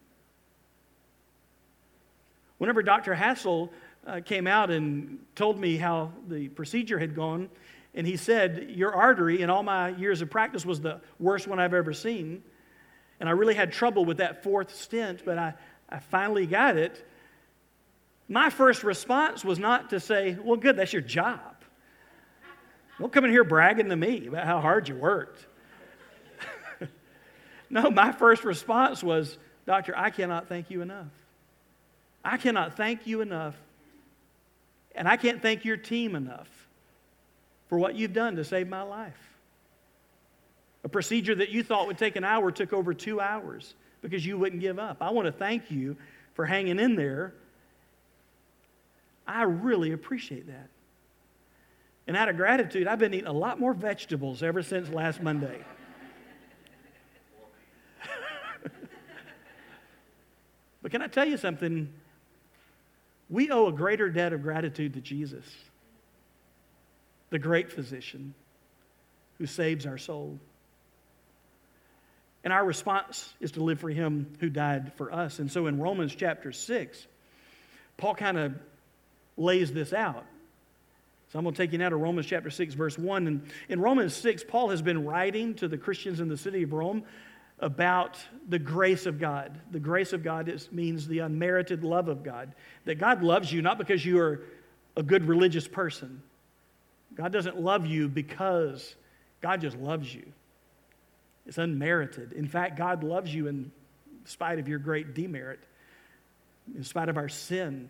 Whenever 2.58 2.82
Dr. 2.82 3.14
Hassel 3.14 3.72
uh, 4.06 4.20
came 4.24 4.46
out 4.46 4.70
and 4.70 5.18
told 5.34 5.58
me 5.58 5.76
how 5.76 6.12
the 6.28 6.48
procedure 6.48 6.98
had 6.98 7.14
gone, 7.14 7.48
and 7.94 8.06
he 8.06 8.16
said, 8.16 8.70
Your 8.70 8.94
artery 8.94 9.42
in 9.42 9.50
all 9.50 9.62
my 9.62 9.88
years 9.90 10.22
of 10.22 10.30
practice 10.30 10.64
was 10.64 10.80
the 10.80 11.00
worst 11.18 11.46
one 11.46 11.58
I've 11.58 11.74
ever 11.74 11.92
seen. 11.92 12.42
And 13.18 13.28
I 13.28 13.32
really 13.32 13.54
had 13.54 13.72
trouble 13.72 14.04
with 14.04 14.18
that 14.18 14.42
fourth 14.42 14.74
stent, 14.74 15.22
but 15.24 15.36
I, 15.36 15.54
I 15.88 15.98
finally 15.98 16.46
got 16.46 16.76
it 16.76 17.04
my 18.30 18.48
first 18.48 18.84
response 18.84 19.44
was 19.44 19.58
not 19.58 19.90
to 19.90 19.98
say, 19.98 20.38
Well, 20.42 20.56
good, 20.56 20.76
that's 20.76 20.92
your 20.92 21.02
job. 21.02 21.40
Don't 22.98 23.12
come 23.12 23.24
in 23.24 23.30
here 23.32 23.44
bragging 23.44 23.88
to 23.88 23.96
me 23.96 24.28
about 24.28 24.46
how 24.46 24.60
hard 24.60 24.88
you 24.88 24.94
worked. 24.94 25.46
No, 27.72 27.88
my 27.88 28.10
first 28.10 28.42
response 28.42 29.00
was, 29.00 29.38
Doctor, 29.64 29.96
I 29.96 30.10
cannot 30.10 30.48
thank 30.48 30.70
you 30.70 30.82
enough. 30.82 31.06
I 32.24 32.36
cannot 32.36 32.76
thank 32.76 33.06
you 33.06 33.20
enough. 33.20 33.54
And 34.94 35.08
I 35.08 35.16
can't 35.16 35.40
thank 35.40 35.64
your 35.64 35.76
team 35.76 36.14
enough 36.14 36.48
for 37.68 37.78
what 37.78 37.94
you've 37.94 38.12
done 38.12 38.36
to 38.36 38.44
save 38.44 38.68
my 38.68 38.82
life. 38.82 39.30
A 40.82 40.88
procedure 40.88 41.34
that 41.36 41.50
you 41.50 41.62
thought 41.62 41.86
would 41.86 41.98
take 41.98 42.16
an 42.16 42.24
hour 42.24 42.50
took 42.50 42.72
over 42.72 42.94
two 42.94 43.20
hours 43.20 43.74
because 44.02 44.24
you 44.24 44.38
wouldn't 44.38 44.60
give 44.60 44.78
up. 44.78 44.98
I 45.00 45.10
want 45.10 45.26
to 45.26 45.32
thank 45.32 45.70
you 45.70 45.96
for 46.34 46.46
hanging 46.46 46.78
in 46.78 46.96
there. 46.96 47.34
I 49.26 49.42
really 49.42 49.92
appreciate 49.92 50.46
that. 50.46 50.68
And 52.06 52.16
out 52.16 52.28
of 52.28 52.36
gratitude, 52.36 52.86
I've 52.88 52.98
been 52.98 53.14
eating 53.14 53.28
a 53.28 53.32
lot 53.32 53.60
more 53.60 53.72
vegetables 53.72 54.42
ever 54.42 54.62
since 54.62 54.88
last 54.88 55.22
Monday. 55.22 55.60
but 60.82 60.90
can 60.90 61.02
I 61.02 61.06
tell 61.06 61.26
you 61.26 61.36
something? 61.36 61.92
We 63.30 63.50
owe 63.50 63.68
a 63.68 63.72
greater 63.72 64.10
debt 64.10 64.32
of 64.32 64.42
gratitude 64.42 64.94
to 64.94 65.00
Jesus, 65.00 65.44
the 67.30 67.38
great 67.38 67.70
physician 67.70 68.34
who 69.38 69.46
saves 69.46 69.86
our 69.86 69.98
soul. 69.98 70.38
And 72.42 72.52
our 72.52 72.64
response 72.64 73.32
is 73.40 73.52
to 73.52 73.62
live 73.62 73.80
for 73.80 73.90
him 73.90 74.26
who 74.40 74.50
died 74.50 74.92
for 74.96 75.12
us. 75.12 75.38
And 75.38 75.50
so 75.50 75.66
in 75.66 75.78
Romans 75.78 76.14
chapter 76.14 76.52
6, 76.52 77.06
Paul 77.96 78.14
kind 78.14 78.36
of 78.36 78.54
lays 79.36 79.72
this 79.72 79.92
out. 79.92 80.24
So 81.32 81.38
I'm 81.38 81.44
going 81.44 81.54
to 81.54 81.62
take 81.62 81.70
you 81.70 81.78
now 81.78 81.90
to 81.90 81.96
Romans 81.96 82.26
chapter 82.26 82.50
6, 82.50 82.74
verse 82.74 82.98
1. 82.98 83.26
And 83.28 83.42
in 83.68 83.80
Romans 83.80 84.14
6, 84.14 84.44
Paul 84.48 84.70
has 84.70 84.82
been 84.82 85.04
writing 85.04 85.54
to 85.56 85.68
the 85.68 85.78
Christians 85.78 86.18
in 86.18 86.28
the 86.28 86.36
city 86.36 86.64
of 86.64 86.72
Rome 86.72 87.04
about 87.60 88.18
the 88.48 88.58
grace 88.58 89.06
of 89.06 89.20
God. 89.20 89.58
The 89.70 89.80
grace 89.80 90.12
of 90.12 90.24
God 90.24 90.48
is, 90.48 90.72
means 90.72 91.06
the 91.06 91.20
unmerited 91.20 91.84
love 91.84 92.08
of 92.08 92.22
God. 92.22 92.54
That 92.86 92.98
God 92.98 93.22
loves 93.22 93.52
you 93.52 93.62
not 93.62 93.78
because 93.78 94.04
you 94.04 94.18
are 94.18 94.42
a 94.96 95.02
good 95.02 95.26
religious 95.26 95.68
person. 95.68 96.22
God 97.14 97.32
doesn't 97.32 97.60
love 97.60 97.86
you 97.86 98.08
because 98.08 98.94
God 99.40 99.60
just 99.60 99.76
loves 99.76 100.14
you. 100.14 100.32
It's 101.46 101.58
unmerited. 101.58 102.32
In 102.32 102.48
fact, 102.48 102.76
God 102.76 103.04
loves 103.04 103.34
you 103.34 103.46
in 103.46 103.70
spite 104.24 104.58
of 104.58 104.68
your 104.68 104.78
great 104.78 105.14
demerit, 105.14 105.60
in 106.74 106.84
spite 106.84 107.08
of 107.08 107.16
our 107.16 107.28
sin. 107.28 107.88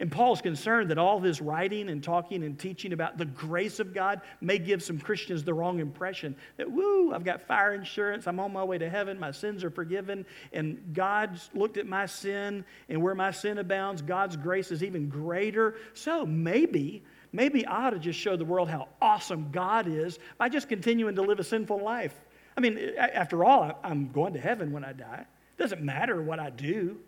And 0.00 0.12
Paul's 0.12 0.40
concerned 0.40 0.90
that 0.90 0.98
all 0.98 1.18
this 1.18 1.40
writing 1.40 1.88
and 1.88 2.02
talking 2.02 2.44
and 2.44 2.56
teaching 2.56 2.92
about 2.92 3.18
the 3.18 3.24
grace 3.24 3.80
of 3.80 3.92
God 3.92 4.20
may 4.40 4.58
give 4.58 4.80
some 4.82 5.00
Christians 5.00 5.42
the 5.42 5.52
wrong 5.52 5.80
impression 5.80 6.36
that, 6.56 6.70
woo, 6.70 7.12
I've 7.12 7.24
got 7.24 7.48
fire 7.48 7.74
insurance, 7.74 8.28
I'm 8.28 8.38
on 8.38 8.52
my 8.52 8.62
way 8.62 8.78
to 8.78 8.88
heaven, 8.88 9.18
my 9.18 9.32
sins 9.32 9.64
are 9.64 9.70
forgiven, 9.70 10.24
and 10.52 10.94
God's 10.94 11.50
looked 11.52 11.78
at 11.78 11.86
my 11.86 12.06
sin, 12.06 12.64
and 12.88 13.02
where 13.02 13.16
my 13.16 13.32
sin 13.32 13.58
abounds, 13.58 14.00
God's 14.00 14.36
grace 14.36 14.70
is 14.70 14.84
even 14.84 15.08
greater. 15.08 15.74
So 15.94 16.24
maybe, 16.24 17.02
maybe 17.32 17.66
I 17.66 17.86
ought 17.86 17.90
to 17.90 17.98
just 17.98 18.20
show 18.20 18.36
the 18.36 18.44
world 18.44 18.68
how 18.68 18.88
awesome 19.02 19.50
God 19.50 19.88
is 19.88 20.20
by 20.38 20.48
just 20.48 20.68
continuing 20.68 21.16
to 21.16 21.22
live 21.22 21.40
a 21.40 21.44
sinful 21.44 21.82
life. 21.82 22.14
I 22.56 22.60
mean, 22.60 22.78
after 22.96 23.44
all, 23.44 23.78
I'm 23.82 24.12
going 24.12 24.34
to 24.34 24.40
heaven 24.40 24.70
when 24.70 24.84
I 24.84 24.92
die. 24.92 25.26
It 25.58 25.60
doesn't 25.60 25.82
matter 25.82 26.22
what 26.22 26.38
I 26.38 26.50
do. 26.50 26.98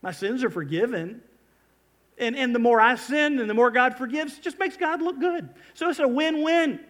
My 0.00 0.12
sins 0.12 0.42
are 0.42 0.50
forgiven. 0.50 1.22
And, 2.18 2.36
and 2.36 2.54
the 2.54 2.58
more 2.58 2.80
I 2.80 2.96
sin 2.96 3.38
and 3.38 3.48
the 3.48 3.54
more 3.54 3.70
God 3.70 3.96
forgives, 3.96 4.38
just 4.38 4.58
makes 4.58 4.76
God 4.76 5.00
look 5.00 5.20
good. 5.20 5.48
So 5.74 5.88
it's 5.88 5.98
a 5.98 6.08
win 6.08 6.42
win. 6.42 6.80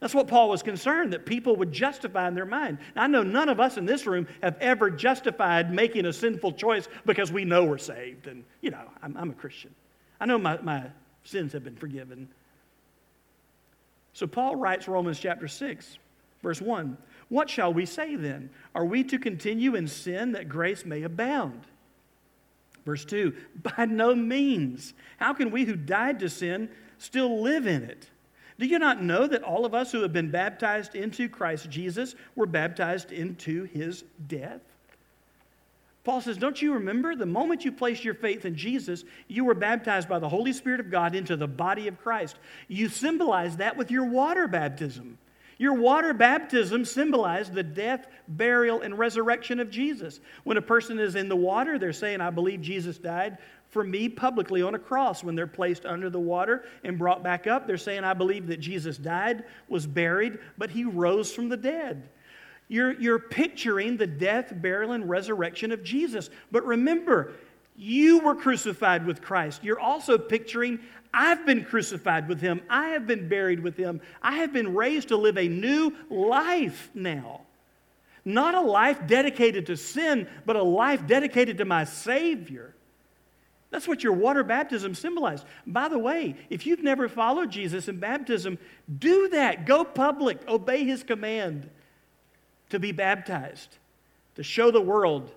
That's 0.00 0.14
what 0.14 0.28
Paul 0.28 0.50
was 0.50 0.62
concerned, 0.62 1.14
that 1.14 1.24
people 1.24 1.56
would 1.56 1.72
justify 1.72 2.28
in 2.28 2.34
their 2.34 2.44
mind. 2.44 2.78
Now, 2.94 3.04
I 3.04 3.06
know 3.06 3.22
none 3.22 3.48
of 3.48 3.58
us 3.58 3.78
in 3.78 3.86
this 3.86 4.06
room 4.06 4.28
have 4.42 4.56
ever 4.60 4.90
justified 4.90 5.72
making 5.72 6.04
a 6.04 6.12
sinful 6.12 6.52
choice 6.52 6.86
because 7.06 7.32
we 7.32 7.44
know 7.44 7.64
we're 7.64 7.78
saved. 7.78 8.26
And, 8.26 8.44
you 8.60 8.70
know, 8.70 8.90
I'm, 9.02 9.16
I'm 9.16 9.30
a 9.30 9.34
Christian. 9.34 9.74
I 10.20 10.26
know 10.26 10.38
my, 10.38 10.60
my 10.60 10.84
sins 11.24 11.54
have 11.54 11.64
been 11.64 11.76
forgiven. 11.76 12.28
So 14.12 14.26
Paul 14.26 14.56
writes 14.56 14.86
Romans 14.86 15.18
chapter 15.18 15.48
6 15.48 15.98
Verse 16.46 16.60
1 16.60 16.96
What 17.28 17.50
shall 17.50 17.72
we 17.72 17.86
say 17.86 18.14
then? 18.14 18.50
Are 18.72 18.84
we 18.84 19.02
to 19.04 19.18
continue 19.18 19.74
in 19.74 19.88
sin 19.88 20.32
that 20.32 20.48
grace 20.48 20.84
may 20.84 21.02
abound? 21.02 21.62
Verse 22.86 23.04
2 23.04 23.34
By 23.76 23.84
no 23.84 24.14
means. 24.14 24.94
How 25.18 25.34
can 25.34 25.50
we 25.50 25.64
who 25.64 25.76
died 25.76 26.20
to 26.20 26.30
sin 26.30 26.70
still 26.96 27.42
live 27.42 27.66
in 27.66 27.82
it? 27.82 28.08
Do 28.58 28.64
you 28.64 28.78
not 28.78 29.02
know 29.02 29.26
that 29.26 29.42
all 29.42 29.66
of 29.66 29.74
us 29.74 29.92
who 29.92 30.00
have 30.00 30.14
been 30.14 30.30
baptized 30.30 30.94
into 30.94 31.28
Christ 31.28 31.68
Jesus 31.68 32.14
were 32.34 32.46
baptized 32.46 33.12
into 33.12 33.64
his 33.64 34.04
death? 34.26 34.62
Paul 36.04 36.20
says, 36.20 36.38
Don't 36.38 36.62
you 36.62 36.74
remember 36.74 37.14
the 37.14 37.26
moment 37.26 37.64
you 37.64 37.72
placed 37.72 38.04
your 38.04 38.14
faith 38.14 38.46
in 38.46 38.54
Jesus, 38.54 39.04
you 39.28 39.44
were 39.44 39.54
baptized 39.54 40.08
by 40.08 40.20
the 40.20 40.28
Holy 40.28 40.52
Spirit 40.52 40.80
of 40.80 40.90
God 40.90 41.14
into 41.14 41.36
the 41.36 41.48
body 41.48 41.88
of 41.88 42.00
Christ? 42.00 42.36
You 42.68 42.88
symbolize 42.88 43.56
that 43.56 43.76
with 43.76 43.90
your 43.90 44.04
water 44.04 44.46
baptism. 44.46 45.18
Your 45.58 45.74
water 45.74 46.12
baptism 46.12 46.84
symbolized 46.84 47.54
the 47.54 47.62
death, 47.62 48.06
burial, 48.28 48.82
and 48.82 48.98
resurrection 48.98 49.58
of 49.58 49.70
Jesus. 49.70 50.20
When 50.44 50.58
a 50.58 50.62
person 50.62 50.98
is 50.98 51.14
in 51.14 51.28
the 51.28 51.36
water, 51.36 51.78
they're 51.78 51.94
saying, 51.94 52.20
I 52.20 52.30
believe 52.30 52.60
Jesus 52.60 52.98
died 52.98 53.38
for 53.70 53.82
me 53.82 54.08
publicly 54.08 54.62
on 54.62 54.74
a 54.74 54.78
cross. 54.78 55.24
When 55.24 55.34
they're 55.34 55.46
placed 55.46 55.86
under 55.86 56.10
the 56.10 56.20
water 56.20 56.64
and 56.84 56.98
brought 56.98 57.22
back 57.22 57.46
up, 57.46 57.66
they're 57.66 57.78
saying, 57.78 58.04
I 58.04 58.14
believe 58.14 58.46
that 58.48 58.60
Jesus 58.60 58.98
died, 58.98 59.44
was 59.68 59.86
buried, 59.86 60.38
but 60.58 60.70
he 60.70 60.84
rose 60.84 61.32
from 61.32 61.48
the 61.48 61.56
dead. 61.56 62.08
You're, 62.68 62.92
you're 63.00 63.18
picturing 63.18 63.96
the 63.96 64.06
death, 64.06 64.52
burial, 64.54 64.92
and 64.92 65.08
resurrection 65.08 65.72
of 65.72 65.84
Jesus. 65.84 66.30
But 66.50 66.66
remember, 66.66 67.32
you 67.76 68.20
were 68.20 68.34
crucified 68.34 69.06
with 69.06 69.22
Christ. 69.22 69.62
You're 69.62 69.80
also 69.80 70.18
picturing 70.18 70.80
I've 71.16 71.46
been 71.46 71.64
crucified 71.64 72.28
with 72.28 72.42
him. 72.42 72.60
I 72.68 72.88
have 72.88 73.06
been 73.06 73.26
buried 73.26 73.60
with 73.60 73.76
him. 73.76 74.02
I 74.20 74.36
have 74.36 74.52
been 74.52 74.74
raised 74.74 75.08
to 75.08 75.16
live 75.16 75.38
a 75.38 75.48
new 75.48 75.94
life 76.10 76.90
now. 76.92 77.40
Not 78.22 78.54
a 78.54 78.60
life 78.60 79.06
dedicated 79.06 79.66
to 79.66 79.78
sin, 79.78 80.28
but 80.44 80.56
a 80.56 80.62
life 80.62 81.06
dedicated 81.06 81.56
to 81.58 81.64
my 81.64 81.84
Savior. 81.84 82.74
That's 83.70 83.88
what 83.88 84.04
your 84.04 84.12
water 84.12 84.44
baptism 84.44 84.94
symbolized. 84.94 85.46
By 85.66 85.88
the 85.88 85.98
way, 85.98 86.36
if 86.50 86.66
you've 86.66 86.82
never 86.82 87.08
followed 87.08 87.50
Jesus 87.50 87.88
in 87.88 87.98
baptism, 87.98 88.58
do 88.98 89.28
that. 89.30 89.64
Go 89.64 89.84
public, 89.84 90.46
obey 90.46 90.84
his 90.84 91.02
command 91.02 91.70
to 92.68 92.78
be 92.78 92.92
baptized, 92.92 93.78
to 94.34 94.42
show 94.42 94.70
the 94.70 94.82
world 94.82 95.32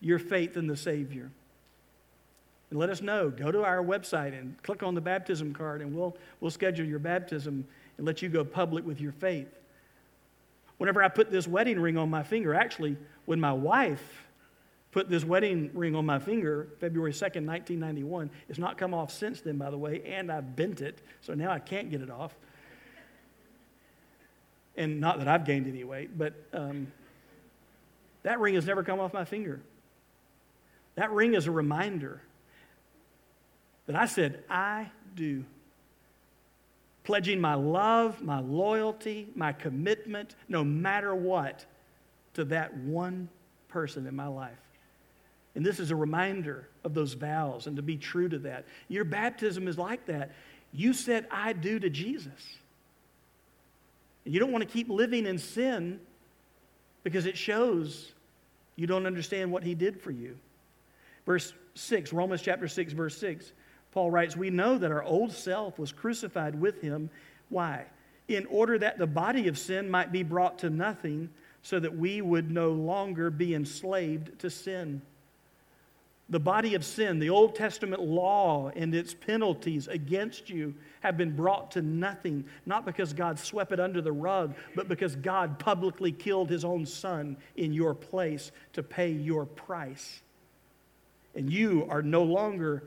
your 0.00 0.18
faith 0.18 0.56
in 0.56 0.66
the 0.66 0.76
Savior. 0.76 1.30
And 2.70 2.78
let 2.78 2.88
us 2.88 3.02
know. 3.02 3.30
Go 3.30 3.50
to 3.50 3.64
our 3.64 3.82
website 3.82 4.38
and 4.38 4.60
click 4.62 4.82
on 4.82 4.94
the 4.94 5.00
baptism 5.00 5.52
card, 5.52 5.82
and 5.82 5.94
we'll, 5.94 6.16
we'll 6.40 6.50
schedule 6.50 6.86
your 6.86 7.00
baptism 7.00 7.66
and 7.98 8.06
let 8.06 8.22
you 8.22 8.28
go 8.28 8.44
public 8.44 8.86
with 8.86 9.00
your 9.00 9.12
faith. 9.12 9.48
Whenever 10.78 11.02
I 11.02 11.08
put 11.08 11.30
this 11.30 11.46
wedding 11.46 11.78
ring 11.78 11.98
on 11.98 12.08
my 12.08 12.22
finger, 12.22 12.54
actually, 12.54 12.96
when 13.26 13.40
my 13.40 13.52
wife 13.52 14.24
put 14.92 15.08
this 15.08 15.24
wedding 15.24 15.70
ring 15.74 15.94
on 15.94 16.06
my 16.06 16.18
finger, 16.18 16.68
February 16.80 17.12
2nd, 17.12 17.46
1991, 17.46 18.30
it's 18.48 18.58
not 18.58 18.78
come 18.78 18.94
off 18.94 19.12
since 19.12 19.40
then, 19.40 19.58
by 19.58 19.70
the 19.70 19.78
way, 19.78 20.02
and 20.06 20.32
I 20.32 20.40
bent 20.40 20.80
it, 20.80 21.02
so 21.20 21.34
now 21.34 21.50
I 21.50 21.58
can't 21.58 21.90
get 21.90 22.00
it 22.00 22.10
off. 22.10 22.34
And 24.76 25.00
not 25.00 25.18
that 25.18 25.28
I've 25.28 25.44
gained 25.44 25.66
any 25.66 25.84
weight, 25.84 26.16
but 26.16 26.32
um, 26.52 26.90
that 28.22 28.40
ring 28.40 28.54
has 28.54 28.64
never 28.64 28.82
come 28.82 29.00
off 29.00 29.12
my 29.12 29.24
finger. 29.24 29.60
That 31.00 31.12
ring 31.12 31.32
is 31.32 31.46
a 31.46 31.50
reminder 31.50 32.20
that 33.86 33.96
I 33.96 34.04
said, 34.04 34.44
I 34.50 34.90
do. 35.16 35.46
Pledging 37.04 37.40
my 37.40 37.54
love, 37.54 38.20
my 38.20 38.40
loyalty, 38.40 39.26
my 39.34 39.54
commitment, 39.54 40.36
no 40.46 40.62
matter 40.62 41.14
what, 41.14 41.64
to 42.34 42.44
that 42.44 42.76
one 42.76 43.30
person 43.68 44.06
in 44.06 44.14
my 44.14 44.26
life. 44.26 44.60
And 45.54 45.64
this 45.64 45.80
is 45.80 45.90
a 45.90 45.96
reminder 45.96 46.68
of 46.84 46.92
those 46.92 47.14
vows 47.14 47.66
and 47.66 47.76
to 47.76 47.82
be 47.82 47.96
true 47.96 48.28
to 48.28 48.38
that. 48.40 48.66
Your 48.88 49.04
baptism 49.04 49.68
is 49.68 49.78
like 49.78 50.04
that. 50.04 50.32
You 50.70 50.92
said, 50.92 51.26
I 51.30 51.54
do 51.54 51.78
to 51.78 51.88
Jesus. 51.88 52.58
and 54.26 54.34
You 54.34 54.38
don't 54.38 54.52
want 54.52 54.68
to 54.68 54.70
keep 54.70 54.90
living 54.90 55.24
in 55.24 55.38
sin 55.38 55.98
because 57.04 57.24
it 57.24 57.38
shows 57.38 58.12
you 58.76 58.86
don't 58.86 59.06
understand 59.06 59.50
what 59.50 59.64
he 59.64 59.74
did 59.74 59.98
for 60.02 60.10
you. 60.10 60.36
Verse 61.30 61.54
6, 61.74 62.12
Romans 62.12 62.42
chapter 62.42 62.66
6, 62.66 62.92
verse 62.92 63.16
6. 63.18 63.52
Paul 63.92 64.10
writes, 64.10 64.36
We 64.36 64.50
know 64.50 64.76
that 64.76 64.90
our 64.90 65.04
old 65.04 65.30
self 65.30 65.78
was 65.78 65.92
crucified 65.92 66.60
with 66.60 66.80
him. 66.80 67.08
Why? 67.50 67.84
In 68.26 68.46
order 68.46 68.76
that 68.78 68.98
the 68.98 69.06
body 69.06 69.46
of 69.46 69.56
sin 69.56 69.88
might 69.88 70.10
be 70.10 70.24
brought 70.24 70.58
to 70.58 70.70
nothing, 70.70 71.30
so 71.62 71.78
that 71.78 71.96
we 71.96 72.20
would 72.20 72.50
no 72.50 72.72
longer 72.72 73.30
be 73.30 73.54
enslaved 73.54 74.40
to 74.40 74.50
sin. 74.50 75.02
The 76.28 76.40
body 76.40 76.74
of 76.74 76.84
sin, 76.84 77.20
the 77.20 77.30
Old 77.30 77.54
Testament 77.54 78.02
law 78.02 78.72
and 78.74 78.92
its 78.92 79.14
penalties 79.14 79.86
against 79.86 80.50
you 80.50 80.74
have 80.98 81.16
been 81.16 81.36
brought 81.36 81.70
to 81.72 81.80
nothing, 81.80 82.44
not 82.66 82.84
because 82.84 83.12
God 83.12 83.38
swept 83.38 83.70
it 83.70 83.78
under 83.78 84.02
the 84.02 84.10
rug, 84.10 84.56
but 84.74 84.88
because 84.88 85.14
God 85.14 85.60
publicly 85.60 86.10
killed 86.10 86.50
his 86.50 86.64
own 86.64 86.86
son 86.86 87.36
in 87.54 87.72
your 87.72 87.94
place 87.94 88.50
to 88.72 88.82
pay 88.82 89.12
your 89.12 89.46
price. 89.46 90.22
And 91.34 91.52
you 91.52 91.86
are 91.88 92.02
no 92.02 92.22
longer 92.22 92.82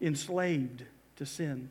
enslaved 0.00 0.84
to 1.16 1.26
sin. 1.26 1.70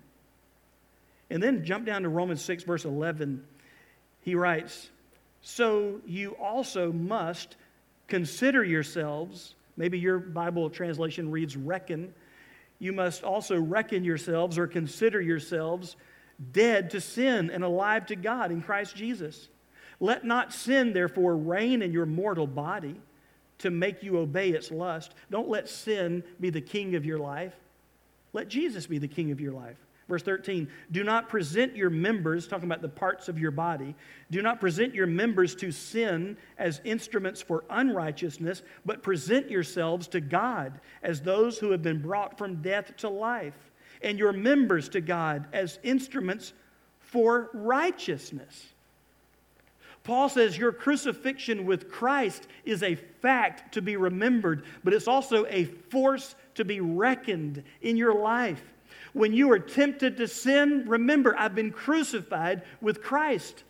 And 1.30 1.43
then 1.43 1.65
jump 1.65 1.86
down 1.86 2.04
to 2.04 2.10
Romans 2.10 2.41
6, 2.41 2.63
verse 2.63 2.86
11. 2.86 3.43
He 4.21 4.36
writes, 4.36 4.89
So 5.41 6.02
you 6.06 6.32
also 6.32 6.91
must 6.91 7.56
consider 8.08 8.63
yourselves, 8.63 9.56
maybe 9.76 10.00
your 10.00 10.19
Bible 10.19 10.69
translation 10.69 11.32
reads 11.32 11.58
reckon. 11.58 12.13
You 12.80 12.93
must 12.93 13.23
also 13.23 13.60
reckon 13.60 14.04
yourselves 14.04 14.58
or 14.58 14.67
consider 14.67 15.19
yourselves 15.19 15.95
dead 16.52 16.91
to 16.91 17.02
sin 17.02 17.50
and 17.50 17.63
alive 17.63 18.06
to 18.08 18.15
God 18.15 18.52
in 18.52 18.62
Christ 18.62 18.95
Jesus. 18.95 19.50
Let 20.00 20.23
not 20.23 20.54
sin, 20.54 20.93
therefore, 20.93 21.36
reign 21.36 21.82
in 21.82 21.91
your 21.91 22.06
mortal 22.06 22.45
body 22.45 23.02
to 23.60 23.70
make 23.70 24.04
you 24.04 24.17
obey 24.17 24.50
its 24.50 24.72
lust. 24.72 25.13
Don't 25.32 25.50
let 25.50 25.67
sin 25.67 26.24
be 26.39 26.50
the 26.50 26.62
king 26.62 26.96
of 26.96 27.06
your 27.06 27.17
life. 27.17 27.54
Let 28.34 28.48
Jesus 28.48 28.86
be 28.88 28.98
the 28.98 29.08
king 29.08 29.32
of 29.32 29.41
your 29.41 29.54
life. 29.54 29.78
Verse 30.08 30.24
13, 30.24 30.70
do 30.91 31.04
not 31.04 31.28
present 31.28 31.76
your 31.76 31.89
members, 31.89 32.48
talking 32.48 32.65
about 32.65 32.82
the 32.82 32.88
parts 32.88 33.28
of 33.28 33.38
your 33.38 33.52
body, 33.52 33.93
do 34.32 34.41
not 34.41 34.62
present 34.62 34.96
your 34.96 35.08
members 35.08 35.54
to 35.56 35.70
sin 35.70 36.38
as 36.58 36.80
instruments 36.86 37.41
for 37.41 37.65
unrighteousness, 37.70 38.63
but 38.86 39.04
present 39.04 39.52
yourselves 39.52 40.08
to 40.08 40.22
God 40.22 40.80
as 41.04 41.22
those 41.22 41.60
who 41.60 41.72
have 41.72 41.82
been 41.82 42.02
brought 42.02 42.38
from 42.38 42.62
death 42.62 42.96
to 42.98 43.10
life, 43.10 43.72
and 44.02 44.17
your 44.17 44.32
members 44.32 44.88
to 44.89 45.02
God 45.02 45.46
as 45.52 45.78
instruments 45.84 46.54
for 47.00 47.50
righteousness. 47.54 48.67
Paul 50.08 50.30
says 50.30 50.58
your 50.58 50.72
crucifixion 50.72 51.65
with 51.65 51.91
Christ 51.91 52.48
is 52.63 52.82
a 52.82 52.96
fact 52.96 53.74
to 53.74 53.82
be 53.82 53.98
remembered, 53.98 54.63
but 54.82 54.93
it's 54.93 55.06
also 55.06 55.46
a 55.48 55.65
force 55.65 56.34
to 56.56 56.63
be 56.63 56.80
reckoned 56.80 57.62
in 57.82 57.98
your 57.98 58.15
life. 58.15 58.63
When 59.12 59.34
you 59.34 59.52
are 59.52 59.60
tempted 59.60 60.15
to 60.15 60.30
sin, 60.30 60.86
remember, 60.88 61.36
I've 61.38 61.56
been 61.56 61.74
crucified 61.74 62.62
with 62.80 63.04
Christ. 63.04 63.65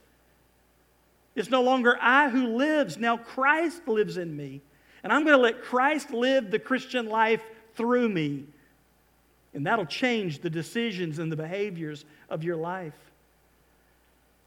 It's 1.34 1.50
no 1.50 1.64
longer 1.64 1.98
I 2.00 2.30
who 2.30 2.56
lives, 2.56 3.00
now 3.00 3.18
Christ 3.18 3.88
lives 3.88 4.18
in 4.18 4.38
me. 4.38 4.62
And 5.02 5.12
I'm 5.12 5.26
going 5.26 5.38
to 5.38 5.42
let 5.42 5.64
Christ 5.64 6.12
live 6.12 6.52
the 6.52 6.60
Christian 6.60 7.08
life 7.08 7.42
through 7.74 8.10
me. 8.10 8.46
And 9.56 9.66
that'll 9.66 9.88
change 9.88 10.42
the 10.42 10.52
decisions 10.52 11.18
and 11.18 11.32
the 11.32 11.36
behaviors 11.36 12.06
of 12.30 12.44
your 12.44 12.58
life. 12.58 12.94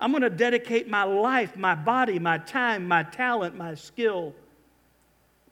I'm 0.01 0.13
going 0.13 0.23
to 0.23 0.31
dedicate 0.31 0.89
my 0.89 1.05
life, 1.05 1.57
my 1.57 1.75
body, 1.75 2.19
my 2.19 2.39
time, 2.39 2.89
my 2.89 3.03
talent, 3.03 3.57
my 3.57 3.75
skill, 3.75 4.35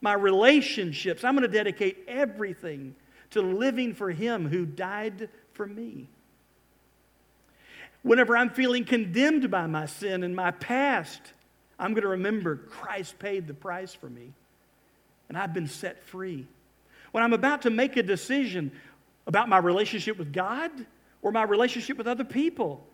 my 0.01 0.15
relationships. 0.15 1.23
I'm 1.23 1.35
going 1.35 1.49
to 1.49 1.55
dedicate 1.55 1.99
everything 2.09 2.95
to 3.31 3.43
living 3.43 3.95
for 3.95 4.11
Him 4.11 4.49
who 4.49 4.65
died 4.65 5.29
for 5.53 5.67
me. 5.67 6.09
Whenever 8.03 8.37
I'm 8.37 8.51
feeling 8.51 8.85
condemned 8.85 9.51
by 9.51 9.67
my 9.67 9.85
sin 9.85 10.23
and 10.23 10.35
my 10.35 10.53
past, 10.53 11.21
I'm 11.79 11.93
going 11.93 12.03
to 12.03 12.09
remember 12.09 12.57
Christ 12.57 13.19
paid 13.19 13.47
the 13.47 13.55
price 13.55 13.93
for 13.93 14.09
me 14.09 14.33
and 15.29 15.37
I've 15.37 15.53
been 15.53 15.67
set 15.67 16.03
free. 16.05 16.47
When 17.13 17.23
I'm 17.23 17.33
about 17.33 17.63
to 17.63 17.71
make 17.71 17.97
a 17.97 18.03
decision 18.03 18.73
about 19.27 19.49
my 19.49 19.59
relationship 19.59 20.19
with 20.19 20.33
God 20.33 20.71
or 21.23 21.33
my 21.33 21.43
relationship 21.43 21.99
with 21.99 22.07
other 22.07 22.25
people, 22.25 22.87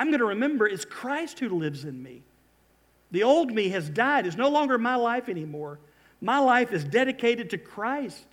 I'm 0.00 0.06
going 0.06 0.20
to 0.20 0.24
remember 0.24 0.66
it's 0.66 0.86
Christ 0.86 1.40
who 1.40 1.50
lives 1.50 1.84
in 1.84 2.02
me. 2.02 2.22
The 3.10 3.22
old 3.22 3.52
me 3.52 3.68
has 3.68 3.90
died. 3.90 4.26
It's 4.26 4.34
no 4.34 4.48
longer 4.48 4.78
my 4.78 4.96
life 4.96 5.28
anymore. 5.28 5.78
My 6.22 6.38
life 6.38 6.72
is 6.72 6.84
dedicated 6.84 7.50
to 7.50 7.58
Christ. 7.58 8.24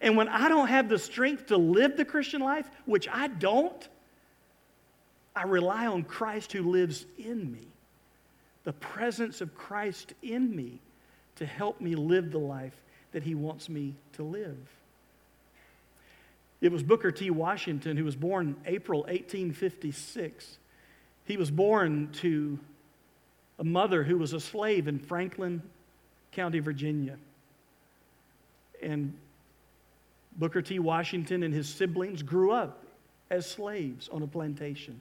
And 0.00 0.16
when 0.16 0.26
I 0.30 0.48
don't 0.48 0.68
have 0.68 0.88
the 0.88 0.98
strength 0.98 1.48
to 1.48 1.58
live 1.58 1.98
the 1.98 2.06
Christian 2.06 2.40
life, 2.40 2.70
which 2.86 3.06
I 3.12 3.28
don't, 3.28 3.90
I 5.36 5.42
rely 5.42 5.86
on 5.86 6.02
Christ 6.02 6.50
who 6.52 6.62
lives 6.62 7.04
in 7.18 7.52
me, 7.52 7.66
the 8.64 8.72
presence 8.72 9.42
of 9.42 9.54
Christ 9.54 10.14
in 10.22 10.56
me 10.56 10.80
to 11.36 11.44
help 11.44 11.82
me 11.82 11.94
live 11.94 12.30
the 12.30 12.38
life 12.38 12.80
that 13.12 13.22
he 13.22 13.34
wants 13.34 13.68
me 13.68 13.96
to 14.14 14.22
live. 14.22 14.56
It 16.62 16.72
was 16.72 16.82
Booker 16.82 17.10
T. 17.10 17.28
Washington 17.28 17.98
who 17.98 18.04
was 18.04 18.16
born 18.16 18.56
April 18.64 19.00
1856. 19.00 20.56
He 21.30 21.36
was 21.36 21.52
born 21.52 22.08
to 22.14 22.58
a 23.60 23.62
mother 23.62 24.02
who 24.02 24.18
was 24.18 24.32
a 24.32 24.40
slave 24.40 24.88
in 24.88 24.98
Franklin 24.98 25.62
County, 26.32 26.58
Virginia. 26.58 27.18
And 28.82 29.14
Booker 30.32 30.60
T. 30.60 30.80
Washington 30.80 31.44
and 31.44 31.54
his 31.54 31.68
siblings 31.68 32.24
grew 32.24 32.50
up 32.50 32.82
as 33.30 33.48
slaves 33.48 34.08
on 34.08 34.24
a 34.24 34.26
plantation. 34.26 35.00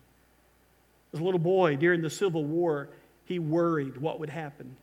As 1.14 1.20
a 1.20 1.24
little 1.24 1.40
boy 1.40 1.76
during 1.78 2.04
the 2.04 2.12
Civil 2.12 2.46
War, 2.46 2.90
he 3.26 3.40
worried 3.40 3.98
what 3.98 4.20
would 4.20 4.30
happen 4.30 4.76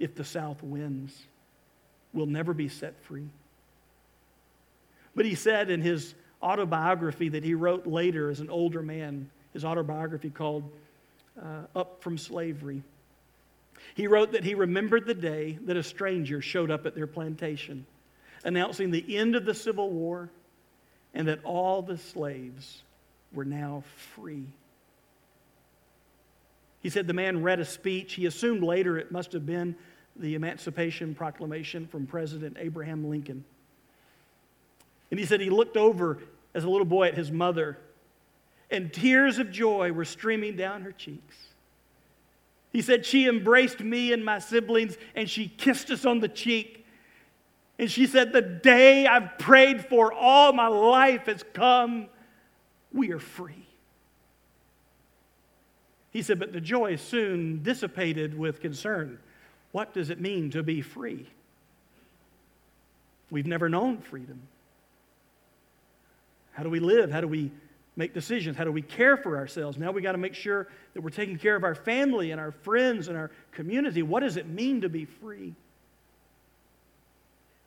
if 0.00 0.16
the 0.16 0.24
South 0.24 0.60
wins. 0.64 1.22
We'll 2.12 2.26
never 2.26 2.52
be 2.52 2.68
set 2.68 2.98
free. 3.04 3.28
But 5.14 5.24
he 5.24 5.36
said 5.36 5.70
in 5.70 5.82
his 5.82 6.16
autobiography 6.42 7.28
that 7.28 7.44
he 7.44 7.54
wrote 7.54 7.86
later 7.86 8.28
as 8.28 8.40
an 8.40 8.50
older 8.50 8.82
man, 8.82 9.30
his 9.58 9.64
autobiography 9.64 10.30
called 10.30 10.70
uh, 11.42 11.62
Up 11.74 12.00
from 12.00 12.16
Slavery, 12.16 12.84
he 13.96 14.06
wrote 14.06 14.30
that 14.30 14.44
he 14.44 14.54
remembered 14.54 15.04
the 15.04 15.14
day 15.14 15.58
that 15.64 15.76
a 15.76 15.82
stranger 15.82 16.40
showed 16.40 16.70
up 16.70 16.86
at 16.86 16.94
their 16.94 17.08
plantation 17.08 17.84
announcing 18.44 18.92
the 18.92 19.16
end 19.16 19.34
of 19.34 19.44
the 19.44 19.54
Civil 19.54 19.90
War 19.90 20.30
and 21.12 21.26
that 21.26 21.40
all 21.42 21.82
the 21.82 21.98
slaves 21.98 22.84
were 23.32 23.44
now 23.44 23.82
free. 24.14 24.46
He 26.80 26.88
said 26.88 27.08
the 27.08 27.12
man 27.12 27.42
read 27.42 27.58
a 27.58 27.64
speech. 27.64 28.14
He 28.14 28.26
assumed 28.26 28.62
later 28.62 28.96
it 28.96 29.10
must 29.10 29.32
have 29.32 29.44
been 29.44 29.74
the 30.14 30.36
Emancipation 30.36 31.16
Proclamation 31.16 31.88
from 31.88 32.06
President 32.06 32.58
Abraham 32.60 33.10
Lincoln. 33.10 33.44
And 35.10 35.18
he 35.18 35.26
said 35.26 35.40
he 35.40 35.50
looked 35.50 35.76
over 35.76 36.18
as 36.54 36.62
a 36.62 36.70
little 36.70 36.86
boy 36.86 37.08
at 37.08 37.14
his 37.14 37.32
mother, 37.32 37.76
and 38.70 38.92
tears 38.92 39.38
of 39.38 39.50
joy 39.50 39.92
were 39.92 40.04
streaming 40.04 40.56
down 40.56 40.82
her 40.82 40.92
cheeks. 40.92 41.36
He 42.70 42.82
said 42.82 43.06
she 43.06 43.26
embraced 43.26 43.80
me 43.80 44.12
and 44.12 44.24
my 44.24 44.38
siblings, 44.38 44.96
and 45.14 45.28
she 45.28 45.48
kissed 45.48 45.90
us 45.90 46.04
on 46.04 46.20
the 46.20 46.28
cheek. 46.28 46.86
And 47.78 47.90
she 47.90 48.06
said, 48.06 48.32
The 48.32 48.42
day 48.42 49.06
I've 49.06 49.38
prayed 49.38 49.86
for 49.86 50.12
all 50.12 50.52
my 50.52 50.68
life 50.68 51.26
has 51.26 51.44
come. 51.54 52.08
We 52.92 53.12
are 53.12 53.18
free. 53.18 53.66
He 56.10 56.22
said, 56.22 56.38
But 56.38 56.52
the 56.52 56.60
joy 56.60 56.96
soon 56.96 57.62
dissipated 57.62 58.36
with 58.36 58.60
concern. 58.60 59.18
What 59.72 59.94
does 59.94 60.10
it 60.10 60.20
mean 60.20 60.50
to 60.50 60.62
be 60.62 60.80
free? 60.82 61.26
We've 63.30 63.46
never 63.46 63.68
known 63.68 63.98
freedom. 63.98 64.40
How 66.52 66.62
do 66.62 66.70
we 66.70 66.80
live? 66.80 67.10
How 67.10 67.20
do 67.20 67.28
we 67.28 67.52
make 67.98 68.14
decisions? 68.14 68.56
How 68.56 68.64
do 68.64 68.72
we 68.72 68.80
care 68.80 69.16
for 69.16 69.36
ourselves? 69.36 69.76
Now 69.76 69.90
we 69.90 70.00
got 70.00 70.12
to 70.12 70.18
make 70.18 70.34
sure 70.34 70.68
that 70.94 71.02
we're 71.02 71.10
taking 71.10 71.36
care 71.36 71.56
of 71.56 71.64
our 71.64 71.74
family 71.74 72.30
and 72.30 72.40
our 72.40 72.52
friends 72.52 73.08
and 73.08 73.18
our 73.18 73.30
community. 73.52 74.02
What 74.02 74.20
does 74.20 74.36
it 74.36 74.46
mean 74.46 74.80
to 74.82 74.88
be 74.88 75.04
free? 75.04 75.54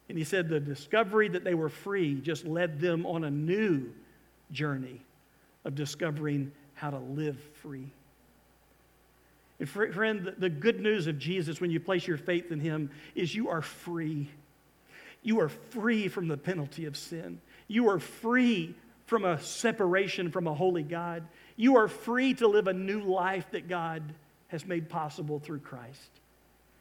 And 0.07 0.17
he 0.17 0.23
said 0.23 0.49
the 0.49 0.59
discovery 0.59 1.27
that 1.29 1.43
they 1.43 1.53
were 1.53 1.69
free 1.69 2.15
just 2.15 2.45
led 2.45 2.79
them 2.79 3.05
on 3.05 3.25
a 3.25 3.29
new 3.29 3.91
journey 4.51 5.01
of 5.65 5.75
discovering 5.75 6.51
how 6.73 6.89
to 6.89 6.99
live 6.99 7.37
free. 7.61 7.91
And 9.59 9.69
friend, 9.69 10.33
the 10.37 10.49
good 10.49 10.79
news 10.79 11.07
of 11.07 11.19
Jesus 11.19 11.61
when 11.61 11.71
you 11.71 11.79
place 11.79 12.07
your 12.07 12.17
faith 12.17 12.51
in 12.51 12.59
him 12.59 12.89
is 13.15 13.35
you 13.35 13.49
are 13.49 13.61
free. 13.61 14.29
You 15.23 15.39
are 15.41 15.49
free 15.49 16.07
from 16.07 16.27
the 16.27 16.37
penalty 16.37 16.85
of 16.85 16.97
sin. 16.97 17.39
You 17.67 17.89
are 17.89 17.99
free 17.99 18.75
from 19.11 19.25
a 19.25 19.37
separation 19.41 20.31
from 20.31 20.47
a 20.47 20.53
holy 20.53 20.83
God. 20.83 21.27
You 21.57 21.75
are 21.75 21.89
free 21.89 22.33
to 22.35 22.47
live 22.47 22.67
a 22.67 22.73
new 22.73 23.01
life 23.01 23.45
that 23.51 23.67
God 23.67 24.01
has 24.47 24.65
made 24.65 24.87
possible 24.87 25.37
through 25.37 25.59
Christ. 25.59 26.21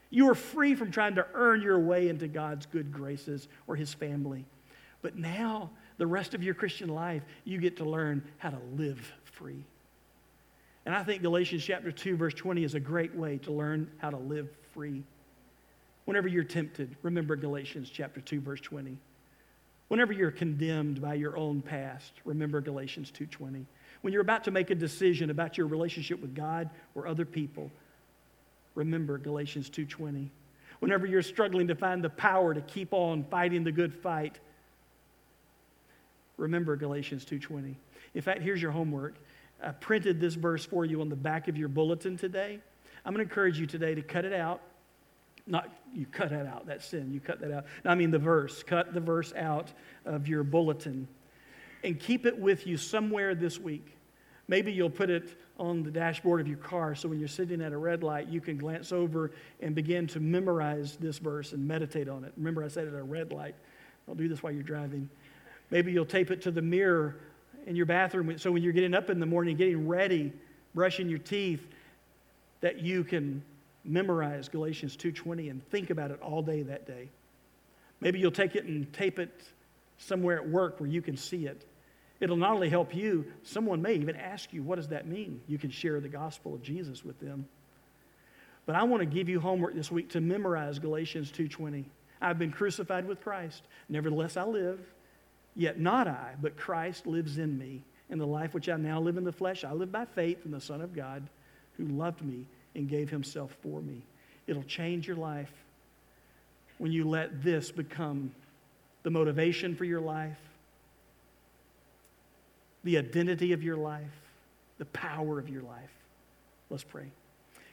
You 0.09 0.29
are 0.29 0.33
free 0.33 0.73
from 0.75 0.91
trying 0.91 1.15
to 1.15 1.27
earn 1.33 1.61
your 1.61 1.77
way 1.77 2.07
into 2.07 2.29
God's 2.29 2.67
good 2.67 2.93
graces 2.93 3.49
or 3.67 3.75
His 3.75 3.93
family. 3.93 4.45
But 5.01 5.17
now, 5.17 5.71
the 5.97 6.07
rest 6.07 6.33
of 6.33 6.41
your 6.41 6.53
Christian 6.53 6.87
life, 6.87 7.21
you 7.43 7.59
get 7.59 7.75
to 7.77 7.83
learn 7.83 8.23
how 8.37 8.51
to 8.51 8.59
live 8.77 9.13
free. 9.25 9.65
And 10.85 10.95
I 10.95 11.03
think 11.03 11.23
Galatians 11.23 11.65
chapter 11.65 11.91
2, 11.91 12.15
verse 12.15 12.33
20 12.33 12.63
is 12.63 12.75
a 12.75 12.79
great 12.79 13.13
way 13.13 13.39
to 13.39 13.51
learn 13.51 13.91
how 13.97 14.09
to 14.09 14.17
live 14.17 14.47
free. 14.73 15.03
Whenever 16.05 16.29
you're 16.29 16.45
tempted, 16.45 16.95
remember 17.01 17.35
Galatians 17.35 17.89
chapter 17.89 18.21
2 18.21 18.39
verse 18.39 18.61
20. 18.61 18.97
Whenever 19.91 20.13
you're 20.13 20.31
condemned 20.31 21.01
by 21.01 21.15
your 21.15 21.35
own 21.35 21.61
past, 21.61 22.13
remember 22.23 22.61
Galatians 22.61 23.11
2:20. 23.11 23.65
When 23.99 24.13
you're 24.13 24.21
about 24.21 24.45
to 24.45 24.51
make 24.51 24.69
a 24.69 24.75
decision 24.75 25.29
about 25.29 25.57
your 25.57 25.67
relationship 25.67 26.21
with 26.21 26.33
God 26.33 26.69
or 26.95 27.07
other 27.07 27.25
people, 27.25 27.69
remember 28.73 29.17
Galatians 29.17 29.69
2:20. 29.69 30.31
Whenever 30.79 31.05
you're 31.05 31.21
struggling 31.21 31.67
to 31.67 31.75
find 31.75 32.01
the 32.01 32.09
power 32.09 32.53
to 32.53 32.61
keep 32.61 32.93
on 32.93 33.25
fighting 33.25 33.65
the 33.65 33.71
good 33.73 33.93
fight, 33.93 34.39
remember 36.37 36.77
Galatians 36.77 37.25
2:20. 37.25 37.75
In 38.13 38.21
fact, 38.21 38.43
here's 38.43 38.61
your 38.61 38.71
homework. 38.71 39.15
I 39.61 39.71
printed 39.73 40.21
this 40.21 40.35
verse 40.35 40.63
for 40.65 40.85
you 40.85 41.01
on 41.01 41.09
the 41.09 41.17
back 41.17 41.49
of 41.49 41.57
your 41.57 41.67
bulletin 41.67 42.15
today. 42.15 42.61
I'm 43.03 43.13
going 43.13 43.25
to 43.25 43.29
encourage 43.29 43.59
you 43.59 43.67
today 43.67 43.93
to 43.93 44.01
cut 44.01 44.23
it 44.23 44.31
out. 44.31 44.61
Not 45.47 45.69
you 45.93 46.05
cut 46.05 46.29
that 46.29 46.45
out, 46.45 46.67
that 46.67 46.81
sin. 46.81 47.11
You 47.11 47.19
cut 47.19 47.41
that 47.41 47.51
out. 47.51 47.65
I 47.83 47.95
mean 47.95 48.11
the 48.11 48.19
verse. 48.19 48.63
Cut 48.63 48.93
the 48.93 48.99
verse 48.99 49.33
out 49.35 49.71
of 50.05 50.27
your 50.27 50.43
bulletin 50.43 51.07
and 51.83 51.99
keep 51.99 52.25
it 52.25 52.37
with 52.37 52.67
you 52.67 52.77
somewhere 52.77 53.35
this 53.35 53.59
week. 53.59 53.97
Maybe 54.47 54.71
you'll 54.71 54.89
put 54.89 55.09
it 55.09 55.37
on 55.57 55.83
the 55.83 55.91
dashboard 55.91 56.41
of 56.41 56.47
your 56.47 56.57
car 56.57 56.95
so 56.95 57.07
when 57.07 57.19
you're 57.19 57.27
sitting 57.27 57.61
at 57.61 57.71
a 57.71 57.77
red 57.77 58.03
light, 58.03 58.27
you 58.27 58.41
can 58.41 58.57
glance 58.57 58.91
over 58.91 59.31
and 59.61 59.73
begin 59.73 60.07
to 60.07 60.19
memorize 60.19 60.97
this 60.97 61.19
verse 61.19 61.53
and 61.53 61.65
meditate 61.65 62.09
on 62.09 62.23
it. 62.23 62.33
Remember, 62.35 62.63
I 62.63 62.67
said 62.67 62.87
at 62.87 62.93
a 62.93 63.03
red 63.03 63.31
light. 63.31 63.55
Don't 64.07 64.17
do 64.17 64.27
this 64.27 64.43
while 64.43 64.51
you're 64.51 64.63
driving. 64.63 65.09
Maybe 65.69 65.91
you'll 65.91 66.05
tape 66.05 66.31
it 66.31 66.41
to 66.43 66.51
the 66.51 66.61
mirror 66.61 67.17
in 67.65 67.75
your 67.75 67.85
bathroom 67.85 68.37
so 68.37 68.51
when 68.51 68.63
you're 68.63 68.73
getting 68.73 68.93
up 68.93 69.09
in 69.09 69.19
the 69.19 69.25
morning, 69.25 69.55
getting 69.55 69.87
ready, 69.87 70.33
brushing 70.73 71.07
your 71.07 71.19
teeth, 71.19 71.67
that 72.61 72.79
you 72.81 73.03
can 73.03 73.43
memorize 73.83 74.49
Galatians 74.49 74.95
2:20 74.95 75.49
and 75.49 75.63
think 75.69 75.89
about 75.89 76.11
it 76.11 76.21
all 76.21 76.41
day 76.41 76.63
that 76.63 76.85
day. 76.85 77.09
Maybe 77.99 78.19
you'll 78.19 78.31
take 78.31 78.55
it 78.55 78.65
and 78.65 78.91
tape 78.93 79.19
it 79.19 79.31
somewhere 79.97 80.37
at 80.37 80.49
work 80.49 80.79
where 80.79 80.89
you 80.89 81.01
can 81.01 81.17
see 81.17 81.45
it. 81.45 81.65
It'll 82.19 82.37
not 82.37 82.53
only 82.53 82.69
help 82.69 82.95
you, 82.95 83.31
someone 83.43 83.81
may 83.81 83.95
even 83.95 84.15
ask 84.15 84.53
you, 84.53 84.61
what 84.61 84.75
does 84.75 84.89
that 84.89 85.07
mean? 85.07 85.41
You 85.47 85.57
can 85.57 85.71
share 85.71 85.99
the 85.99 86.09
gospel 86.09 86.53
of 86.53 86.61
Jesus 86.61 87.03
with 87.03 87.19
them. 87.19 87.47
But 88.65 88.75
I 88.75 88.83
want 88.83 89.01
to 89.01 89.07
give 89.07 89.27
you 89.27 89.39
homework 89.39 89.73
this 89.73 89.91
week 89.91 90.09
to 90.09 90.21
memorize 90.21 90.77
Galatians 90.77 91.31
2:20. 91.31 91.85
I've 92.21 92.37
been 92.37 92.51
crucified 92.51 93.07
with 93.07 93.21
Christ. 93.21 93.63
Nevertheless 93.89 94.37
I 94.37 94.43
live, 94.43 94.79
yet 95.55 95.79
not 95.79 96.07
I, 96.07 96.35
but 96.39 96.57
Christ 96.57 97.07
lives 97.07 97.39
in 97.39 97.57
me. 97.57 97.83
In 98.09 98.19
the 98.19 98.27
life 98.27 98.53
which 98.53 98.69
I 98.69 98.75
now 98.77 98.99
live 98.99 99.17
in 99.17 99.23
the 99.23 99.31
flesh, 99.31 99.63
I 99.63 99.71
live 99.71 99.91
by 99.91 100.05
faith 100.05 100.45
in 100.45 100.51
the 100.51 100.59
Son 100.59 100.81
of 100.81 100.93
God 100.93 101.27
who 101.77 101.85
loved 101.85 102.21
me 102.21 102.45
and 102.75 102.89
gave 102.89 103.09
himself 103.09 103.55
for 103.61 103.81
me. 103.81 104.01
It'll 104.47 104.63
change 104.63 105.07
your 105.07 105.17
life 105.17 105.51
when 106.77 106.91
you 106.91 107.07
let 107.07 107.43
this 107.43 107.71
become 107.71 108.31
the 109.03 109.11
motivation 109.11 109.75
for 109.75 109.85
your 109.85 110.01
life, 110.01 110.37
the 112.83 112.97
identity 112.97 113.53
of 113.53 113.63
your 113.63 113.77
life, 113.77 114.21
the 114.77 114.85
power 114.85 115.37
of 115.37 115.49
your 115.49 115.61
life. 115.61 115.91
Let's 116.69 116.83
pray. 116.83 117.11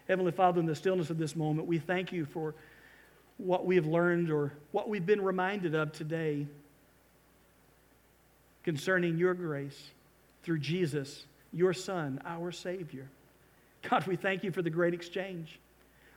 Heavenly 0.09 0.32
Father, 0.32 0.61
in 0.61 0.66
the 0.66 0.74
stillness 0.74 1.11
of 1.11 1.18
this 1.18 1.36
moment, 1.36 1.68
we 1.68 1.78
thank 1.78 2.12
you 2.12 2.24
for 2.26 2.55
what 3.36 3.64
we 3.64 3.76
have 3.76 3.86
learned 3.86 4.30
or 4.30 4.53
what 4.72 4.88
we've 4.88 5.07
been 5.07 5.22
reminded 5.22 5.74
of 5.74 5.92
today 5.92 6.46
concerning 8.64 9.16
your 9.16 9.34
grace 9.34 9.90
through 10.42 10.59
Jesus, 10.59 11.24
your 11.53 11.72
Son, 11.72 12.20
our 12.26 12.53
Savior. 12.53 13.09
God, 13.83 14.07
we 14.07 14.16
thank 14.16 14.45
you 14.45 14.51
for 14.51 14.62
the 14.62 14.70
great 14.70 14.95
exchange. 14.95 15.61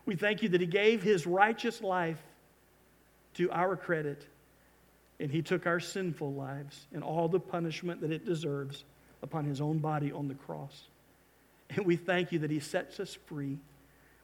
We 0.06 0.16
thank 0.16 0.42
you 0.42 0.50
that 0.50 0.62
He 0.62 0.68
gave 0.68 1.04
His 1.04 1.28
righteous 1.28 1.82
life 1.82 2.22
to 3.36 3.52
our 3.52 3.76
credit, 3.76 4.26
and 5.20 5.32
He 5.32 5.42
took 5.42 5.68
our 5.68 5.80
sinful 5.80 6.34
lives 6.34 6.88
and 6.94 7.04
all 7.04 7.28
the 7.28 7.40
punishment 7.40 8.02
that 8.02 8.12
it 8.12 8.26
deserves 8.26 8.84
upon 9.22 9.46
His 9.46 9.62
own 9.62 9.78
body 9.78 10.12
on 10.12 10.28
the 10.28 10.34
cross. 10.34 10.84
And 11.70 11.86
we 11.86 11.96
thank 11.96 12.32
you 12.32 12.40
that 12.40 12.52
He 12.52 12.60
sets 12.60 13.00
us 13.00 13.18
free 13.28 13.58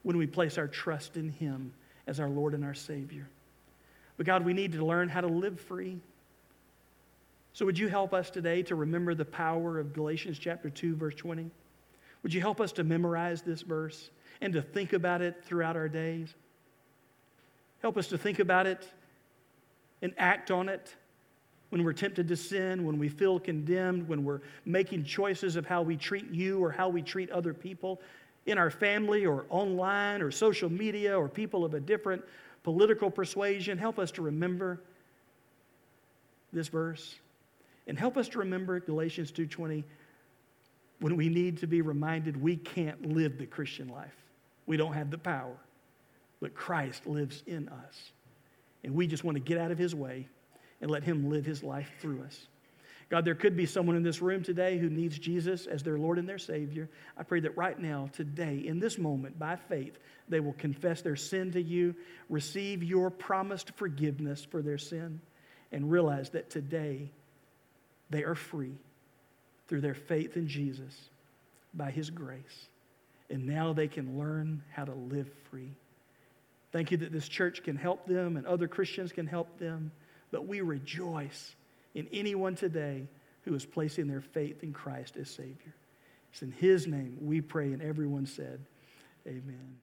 when 0.04 0.18
we 0.18 0.28
place 0.28 0.58
our 0.58 0.68
trust 0.68 1.16
in 1.16 1.30
Him 1.30 1.74
as 2.08 2.20
our 2.20 2.30
Lord 2.30 2.54
and 2.54 2.64
our 2.64 2.74
Savior. 2.74 3.28
But 4.18 4.26
God, 4.26 4.44
we 4.44 4.54
need 4.54 4.72
to 4.74 4.86
learn 4.86 5.10
how 5.10 5.22
to 5.22 5.28
live 5.28 5.60
free. 5.62 6.00
So, 7.54 7.66
would 7.66 7.78
you 7.78 7.88
help 7.88 8.14
us 8.14 8.30
today 8.30 8.64
to 8.64 8.76
remember 8.76 9.16
the 9.16 9.26
power 9.26 9.80
of 9.80 9.94
Galatians 9.94 10.40
chapter 10.40 10.70
2, 10.70 10.96
verse 10.96 11.16
20? 11.16 11.50
Would 12.24 12.34
you 12.34 12.42
help 12.42 12.60
us 12.60 12.72
to 12.74 12.84
memorize 12.84 13.42
this 13.42 13.62
verse 13.62 14.10
and 14.42 14.54
to 14.54 14.62
think 14.62 14.94
about 14.94 15.22
it 15.22 15.44
throughout 15.44 15.76
our 15.76 15.90
days? 15.90 16.34
Help 17.82 17.98
us 17.98 18.08
to 18.08 18.18
think 18.18 18.40
about 18.40 18.68
it 18.68 18.88
and 20.02 20.14
act 20.18 20.52
on 20.52 20.70
it 20.70 20.96
when 21.70 21.84
we're 21.84 21.94
tempted 21.94 22.28
to 22.28 22.36
sin, 22.36 22.86
when 22.86 22.98
we 22.98 23.10
feel 23.10 23.40
condemned, 23.40 24.08
when 24.08 24.24
we're 24.24 24.42
making 24.66 25.04
choices 25.04 25.56
of 25.56 25.66
how 25.66 25.82
we 25.82 25.98
treat 25.98 26.30
you 26.32 26.64
or 26.64 26.72
how 26.72 26.90
we 26.90 27.02
treat 27.02 27.30
other 27.30 27.54
people 27.54 28.02
in 28.46 28.58
our 28.58 28.72
family 28.72 29.26
or 29.26 29.46
online 29.50 30.22
or 30.22 30.32
social 30.32 30.70
media 30.70 31.18
or 31.18 31.28
people 31.28 31.66
of 31.66 31.74
a 31.74 31.80
different 31.80 32.24
political 32.64 33.12
persuasion. 33.12 33.78
Help 33.78 34.00
us 34.00 34.12
to 34.12 34.22
remember 34.22 34.80
this 36.54 36.70
verse 36.70 37.16
and 37.88 38.00
help 38.00 38.18
us 38.18 38.30
to 38.30 38.40
remember 38.40 38.80
Galatians 38.80 39.32
2:20 39.32 39.84
when 41.00 41.16
we 41.16 41.30
need 41.30 41.58
to 41.60 41.68
be 41.68 41.82
reminded 41.82 42.42
we 42.42 42.56
can't 42.56 43.14
live 43.14 43.38
the 43.38 43.46
Christian 43.46 43.88
life. 43.88 44.16
We 44.66 44.78
don't 44.78 44.94
have 44.94 45.12
the 45.12 45.18
power, 45.18 45.56
but 46.42 46.54
Christ 46.54 47.06
lives 47.06 47.44
in 47.46 47.70
us. 47.70 48.12
And 48.84 48.94
we 48.94 49.08
just 49.08 49.24
want 49.24 49.36
to 49.36 49.44
get 49.44 49.58
out 49.58 49.72
of 49.72 49.78
his 49.78 49.94
way 49.94 50.28
and 50.82 50.90
let 50.90 51.04
him 51.04 51.30
live 51.30 51.46
his 51.46 51.64
life 51.64 51.90
through 52.00 52.24
us. 52.24 52.48
God, 53.10 53.24
there 53.24 53.36
could 53.36 53.56
be 53.56 53.66
someone 53.66 53.96
in 53.96 54.04
this 54.04 54.22
room 54.22 54.44
today 54.44 54.78
who 54.78 54.90
needs 54.90 55.18
Jesus 55.18 55.66
as 55.66 55.82
their 55.82 55.98
Lord 55.98 56.18
and 56.18 56.28
their 56.28 56.38
Savior. 56.38 56.90
I 57.16 57.24
pray 57.24 57.40
that 57.40 57.56
right 57.56 57.80
now, 57.80 58.10
today, 58.12 58.64
in 58.66 58.80
this 58.80 58.98
moment, 58.98 59.40
by 59.40 59.56
faith, 59.56 59.98
they 60.28 60.42
will 60.42 60.54
confess 60.54 61.02
their 61.02 61.16
sin 61.16 61.52
to 61.54 61.62
you, 61.62 61.96
receive 62.28 62.84
your 62.84 63.10
promised 63.10 63.72
forgiveness 63.72 64.44
for 64.44 64.62
their 64.62 64.78
sin, 64.78 65.22
and 65.72 65.90
realize 65.90 66.32
that 66.32 66.50
today 66.50 67.10
they 68.10 68.24
are 68.24 68.36
free 68.36 68.76
through 69.68 69.82
their 69.82 69.94
faith 69.94 70.38
in 70.38 70.48
Jesus 70.48 71.10
by 71.74 71.92
His 71.92 72.10
grace. 72.10 72.68
And 73.30 73.46
now 73.46 73.74
they 73.74 73.88
can 73.88 74.18
learn 74.18 74.64
how 74.72 74.86
to 74.86 74.94
live 74.94 75.30
free. 75.50 75.76
Thank 76.72 76.92
you 76.92 76.98
that 76.98 77.12
this 77.12 77.28
church 77.28 77.64
can 77.64 77.76
help 77.76 78.06
them 78.06 78.38
and 78.38 78.46
other 78.46 78.68
Christians 78.68 79.12
can 79.12 79.28
help 79.28 79.58
them. 79.60 79.92
But 80.32 80.48
we 80.48 80.62
rejoice 80.62 81.56
in 81.96 82.08
anyone 82.12 82.56
today 82.56 83.08
who 83.44 83.54
is 83.56 83.66
placing 83.66 84.08
their 84.08 84.22
faith 84.22 84.64
in 84.64 84.74
Christ 84.74 85.18
as 85.18 85.30
Savior. 85.30 85.74
It's 86.32 86.42
in 86.42 86.52
His 86.52 86.88
name 86.88 87.18
we 87.22 87.42
pray, 87.42 87.72
and 87.74 87.82
everyone 87.82 88.26
said, 88.26 88.60
Amen. 89.26 89.78